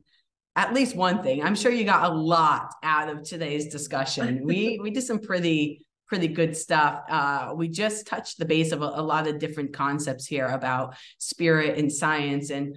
at 0.57 0.75
least 0.75 0.97
one 0.97 1.23
thing. 1.23 1.43
I'm 1.43 1.55
sure 1.55 1.71
you 1.71 1.85
got 1.85 2.11
a 2.11 2.15
lot 2.15 2.75
out 2.83 3.09
of 3.09 3.23
today's 3.23 3.69
discussion. 3.69 4.43
We 4.45 4.79
we 4.83 4.91
did 4.91 5.03
some 5.03 5.21
pretty 5.21 5.87
pretty 6.07 6.29
good 6.29 6.57
stuff. 6.57 7.03
Uh, 7.09 7.53
we 7.55 7.69
just 7.69 8.07
touched 8.07 8.39
the 8.39 8.47
base 8.47 8.73
of 8.73 8.83
a, 8.83 8.87
a 8.87 9.03
lot 9.03 9.27
of 9.27 9.39
different 9.39 9.75
concepts 9.75 10.27
here 10.27 10.47
about 10.47 10.97
spirit 11.19 11.79
and 11.79 11.93
science 11.93 12.51
and. 12.51 12.77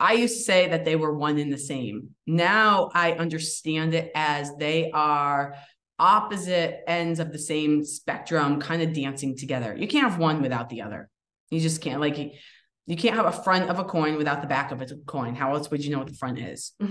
I 0.00 0.14
used 0.14 0.38
to 0.38 0.42
say 0.42 0.68
that 0.70 0.84
they 0.84 0.96
were 0.96 1.16
one 1.16 1.38
and 1.38 1.52
the 1.52 1.56
same. 1.56 2.08
Now 2.26 2.90
I 2.92 3.12
understand 3.12 3.94
it 3.94 4.10
as 4.16 4.50
they 4.56 4.90
are 4.90 5.54
opposite 5.96 6.80
ends 6.88 7.20
of 7.20 7.30
the 7.30 7.38
same 7.38 7.84
spectrum, 7.84 8.60
kind 8.60 8.82
of 8.82 8.92
dancing 8.92 9.36
together. 9.36 9.76
You 9.78 9.86
can't 9.86 10.10
have 10.10 10.18
one 10.18 10.42
without 10.42 10.68
the 10.68 10.82
other. 10.82 11.08
You 11.50 11.60
just 11.60 11.80
can't 11.80 12.00
like 12.00 12.18
you, 12.86 12.96
can't 12.96 13.16
have 13.16 13.26
a 13.26 13.32
front 13.32 13.70
of 13.70 13.78
a 13.78 13.84
coin 13.84 14.16
without 14.16 14.40
the 14.40 14.46
back 14.46 14.72
of 14.72 14.80
a 14.82 14.86
coin. 15.06 15.34
How 15.34 15.54
else 15.54 15.70
would 15.70 15.84
you 15.84 15.90
know 15.90 15.98
what 15.98 16.08
the 16.08 16.14
front 16.14 16.38
is? 16.38 16.72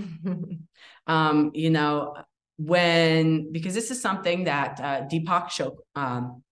Um, 1.08 1.50
you 1.52 1.70
know, 1.70 2.14
when 2.56 3.50
because 3.50 3.74
this 3.74 3.90
is 3.90 4.00
something 4.00 4.44
that 4.44 4.78
uh 4.78 5.00
Deepak 5.10 5.48
Chop 5.48 5.78
um 5.96 6.44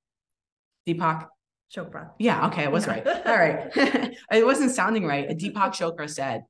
Deepak, 0.89 1.27
Chopra. 1.75 2.11
yeah, 2.19 2.47
okay, 2.49 2.65
I 2.65 2.69
was 2.69 2.87
right. 2.87 3.07
All 3.07 3.37
right. 3.37 3.71
it 4.33 4.45
wasn't 4.45 4.73
sounding 4.73 5.07
right. 5.07 5.29
Deepak 5.29 5.71
Chopra 5.71 6.09
said, 6.09 6.43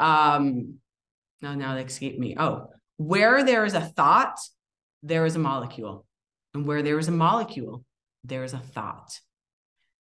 um, 0.00 0.78
no, 1.40 1.54
now 1.54 1.76
it 1.76 1.86
escaped 1.86 2.18
me. 2.18 2.34
Oh, 2.38 2.68
where 2.96 3.44
there 3.44 3.64
is 3.64 3.74
a 3.74 3.80
thought, 3.80 4.38
there 5.02 5.26
is 5.26 5.36
a 5.36 5.38
molecule. 5.38 6.04
And 6.54 6.66
where 6.66 6.82
there 6.82 6.98
is 6.98 7.08
a 7.08 7.12
molecule, 7.12 7.84
there 8.24 8.42
is 8.42 8.54
a 8.54 8.58
thought. 8.58 9.20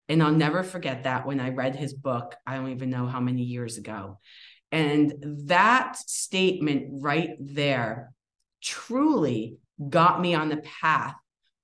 And 0.09 0.23
I'll 0.23 0.31
never 0.31 0.63
forget 0.63 1.03
that 1.03 1.25
when 1.25 1.39
I 1.39 1.49
read 1.49 1.75
his 1.75 1.93
book, 1.93 2.35
I 2.45 2.55
don't 2.55 2.71
even 2.71 2.89
know 2.89 3.07
how 3.07 3.19
many 3.19 3.43
years 3.43 3.77
ago. 3.77 4.19
And 4.71 5.13
that 5.47 5.97
statement 5.97 7.01
right 7.01 7.31
there 7.39 8.13
truly 8.61 9.57
got 9.89 10.19
me 10.19 10.33
on 10.33 10.49
the 10.49 10.57
path 10.81 11.15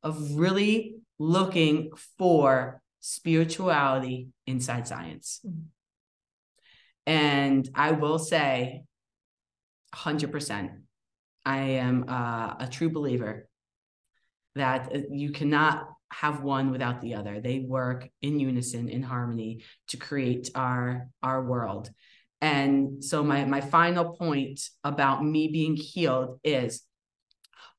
of 0.04 0.36
really 0.36 0.96
looking 1.20 1.92
for 2.18 2.82
spirituality 3.00 4.30
inside 4.46 4.88
science. 4.88 5.42
Mm-hmm. 5.46 5.62
And 7.06 7.70
I 7.76 7.92
will 7.92 8.20
say, 8.20 8.84
100%, 9.96 10.70
I 11.46 11.58
am 11.58 12.06
uh, 12.08 12.56
a 12.60 12.68
true 12.70 12.90
believer 12.90 13.48
that 14.56 14.92
uh, 14.94 15.00
you 15.12 15.32
cannot 15.32 15.90
have 16.14 16.44
one 16.44 16.72
without 16.72 17.02
the 17.02 17.16
other. 17.16 17.40
They 17.40 17.60
work 17.60 18.10
in 18.22 18.40
unison, 18.40 18.90
in 18.90 19.04
harmony 19.04 19.64
to 19.90 19.98
create 19.98 20.50
our, 20.56 21.08
our 21.22 21.44
world. 21.44 21.90
And 22.42 23.04
so 23.04 23.24
my, 23.24 23.46
my 23.46 23.62
final 23.62 24.16
point 24.16 24.60
about 24.84 25.24
me 25.24 25.48
being 25.48 25.76
healed 25.76 26.40
is 26.44 26.84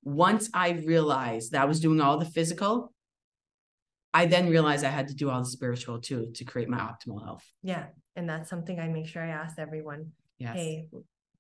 once 0.03 0.51
I 0.55 0.71
realized 0.71 1.53
that 1.53 1.63
I 1.63 1.67
was 1.67 1.81
doing 1.81 2.01
all 2.01 2.19
the 2.19 2.25
physical, 2.25 2.93
I 4.13 4.27
then 4.27 4.49
realized 4.49 4.85
I 4.85 4.91
had 4.91 5.09
to 5.09 5.15
do 5.15 5.29
all 5.29 5.41
the 5.41 5.49
spiritual 5.49 6.01
too 6.01 6.31
to 6.35 6.45
create 6.45 6.69
my 6.69 6.79
optimal 6.79 7.25
health. 7.25 7.45
Yeah. 7.63 7.87
And 8.17 8.29
that's 8.29 8.49
something 8.49 8.79
I 8.79 8.89
make 8.89 9.09
sure 9.09 9.23
I 9.23 9.29
ask 9.29 9.59
everyone. 9.59 10.13
Yes. 10.39 10.55
Hey, 10.55 10.87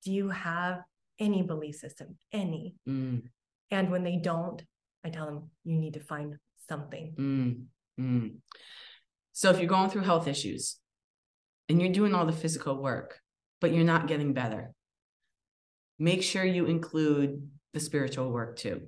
do 0.04 0.12
you 0.12 0.28
have 0.30 0.80
any 1.18 1.42
belief 1.42 1.76
system? 1.76 2.16
Any? 2.32 2.74
Mm. 2.88 3.22
And 3.70 3.90
when 3.90 4.02
they 4.02 4.16
don't, 4.16 4.62
I 5.04 5.10
tell 5.10 5.26
them 5.26 5.50
you 5.64 5.78
need 5.78 5.94
to 5.94 6.00
find 6.00 6.36
something. 6.68 7.14
Mm. 7.18 7.64
Mm. 8.00 8.36
So 9.32 9.50
if 9.50 9.58
you're 9.58 9.68
going 9.68 9.90
through 9.90 10.02
health 10.02 10.28
issues 10.28 10.76
and 11.68 11.80
you're 11.80 11.92
doing 11.92 12.14
all 12.14 12.26
the 12.26 12.32
physical 12.32 12.80
work, 12.82 13.18
but 13.60 13.72
you're 13.72 13.84
not 13.84 14.06
getting 14.06 14.32
better, 14.32 14.72
make 15.98 16.22
sure 16.22 16.44
you 16.44 16.66
include 16.66 17.48
the 17.72 17.80
spiritual 17.80 18.30
work 18.30 18.56
too 18.56 18.82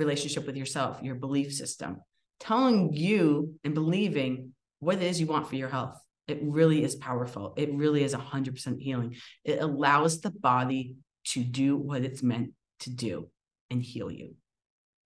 relationship 0.00 0.46
with 0.46 0.56
yourself, 0.56 1.02
your 1.02 1.14
belief 1.14 1.52
system, 1.52 1.98
telling 2.40 2.92
you 2.92 3.54
and 3.64 3.74
believing 3.74 4.52
what 4.80 4.96
it 4.96 5.02
is 5.02 5.20
you 5.20 5.26
want 5.26 5.48
for 5.48 5.56
your 5.56 5.68
health. 5.68 6.00
It 6.26 6.38
really 6.42 6.82
is 6.82 6.96
powerful. 6.96 7.54
It 7.56 7.72
really 7.74 8.02
is 8.02 8.14
100% 8.14 8.80
healing. 8.80 9.16
It 9.44 9.60
allows 9.60 10.20
the 10.20 10.30
body 10.30 10.96
to 11.26 11.44
do 11.44 11.76
what 11.76 12.02
it's 12.02 12.22
meant 12.22 12.52
to 12.80 12.90
do 12.90 13.28
and 13.68 13.82
heal 13.82 14.10
you. 14.10 14.34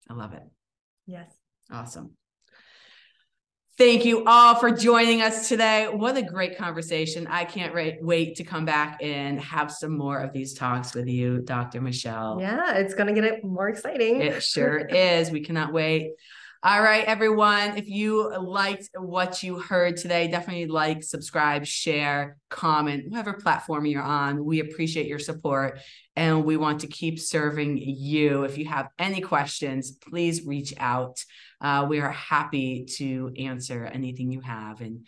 I 0.09 0.14
love 0.14 0.35
it. 0.35 0.42
Yes. 1.07 1.31
Awesome. 1.70 2.12
Thank 3.79 4.07
you 4.07 4.24
all 4.24 4.55
for 4.55 4.70
joining 4.70 5.20
us 5.20 5.50
today. 5.50 5.87
What 5.87 6.16
a 6.16 6.22
great 6.22 6.57
conversation. 6.57 7.26
I 7.26 7.44
can't 7.44 7.74
wait 8.02 8.37
to 8.37 8.44
come 8.44 8.64
back 8.64 9.02
and 9.02 9.38
have 9.38 9.70
some 9.70 9.98
more 9.98 10.18
of 10.18 10.33
these 10.33 10.55
talks 10.55 10.94
with 10.94 11.09
you, 11.09 11.42
Dr. 11.42 11.83
Michelle. 11.83 12.38
Yeah, 12.40 12.76
it's 12.76 12.94
going 12.94 13.14
to 13.14 13.20
get 13.20 13.44
more 13.44 13.68
exciting. 13.68 14.22
It 14.22 14.42
sure 14.42 14.79
is. 14.79 15.31
We 15.31 15.42
cannot 15.42 15.74
wait. 15.74 16.12
All 16.62 16.83
right, 16.83 17.05
everyone. 17.05 17.77
If 17.77 17.88
you 17.88 18.35
liked 18.38 18.88
what 18.99 19.42
you 19.42 19.61
heard 19.61 19.97
today, 19.97 20.29
definitely 20.29 20.66
like, 20.66 21.05
subscribe, 21.05 21.66
share, 21.66 22.38
comment, 22.49 23.11
whatever 23.11 23.35
platform 23.35 23.87
you're 23.87 24.03
on. 24.03 24.45
We 24.45 24.61
appreciate 24.61 25.07
your 25.07 25.19
support 25.19 25.79
and 26.16 26.45
we 26.45 26.57
want 26.57 26.81
to 26.81 26.87
keep 26.87 27.21
serving 27.21 27.77
you. 27.77 28.45
If 28.45 28.57
you 28.57 28.64
have 28.66 28.88
any 28.99 29.21
questions, 29.21 29.92
please 29.92 30.47
reach 30.47 30.73
out. 30.79 31.23
Uh, 31.61 31.87
we 31.88 32.01
are 32.01 32.11
happy 32.11 32.87
to 32.97 33.33
answer 33.38 33.85
anything 33.85 34.33
you 34.33 34.40
have. 34.40 34.81
And 34.81 35.07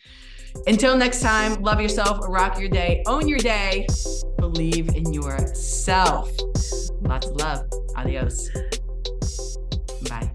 until 0.66 0.96
next 0.96 1.22
time, 1.22 1.62
love 1.62 1.80
yourself, 1.80 2.18
rock 2.28 2.60
your 2.60 2.68
day, 2.68 3.02
own 3.06 3.26
your 3.26 3.38
day, 3.38 3.86
believe 4.38 4.88
in 4.94 5.12
yourself. 5.12 6.30
Lots 7.00 7.26
of 7.26 7.36
love. 7.36 7.64
Adios. 7.96 8.50
Bye. 10.08 10.30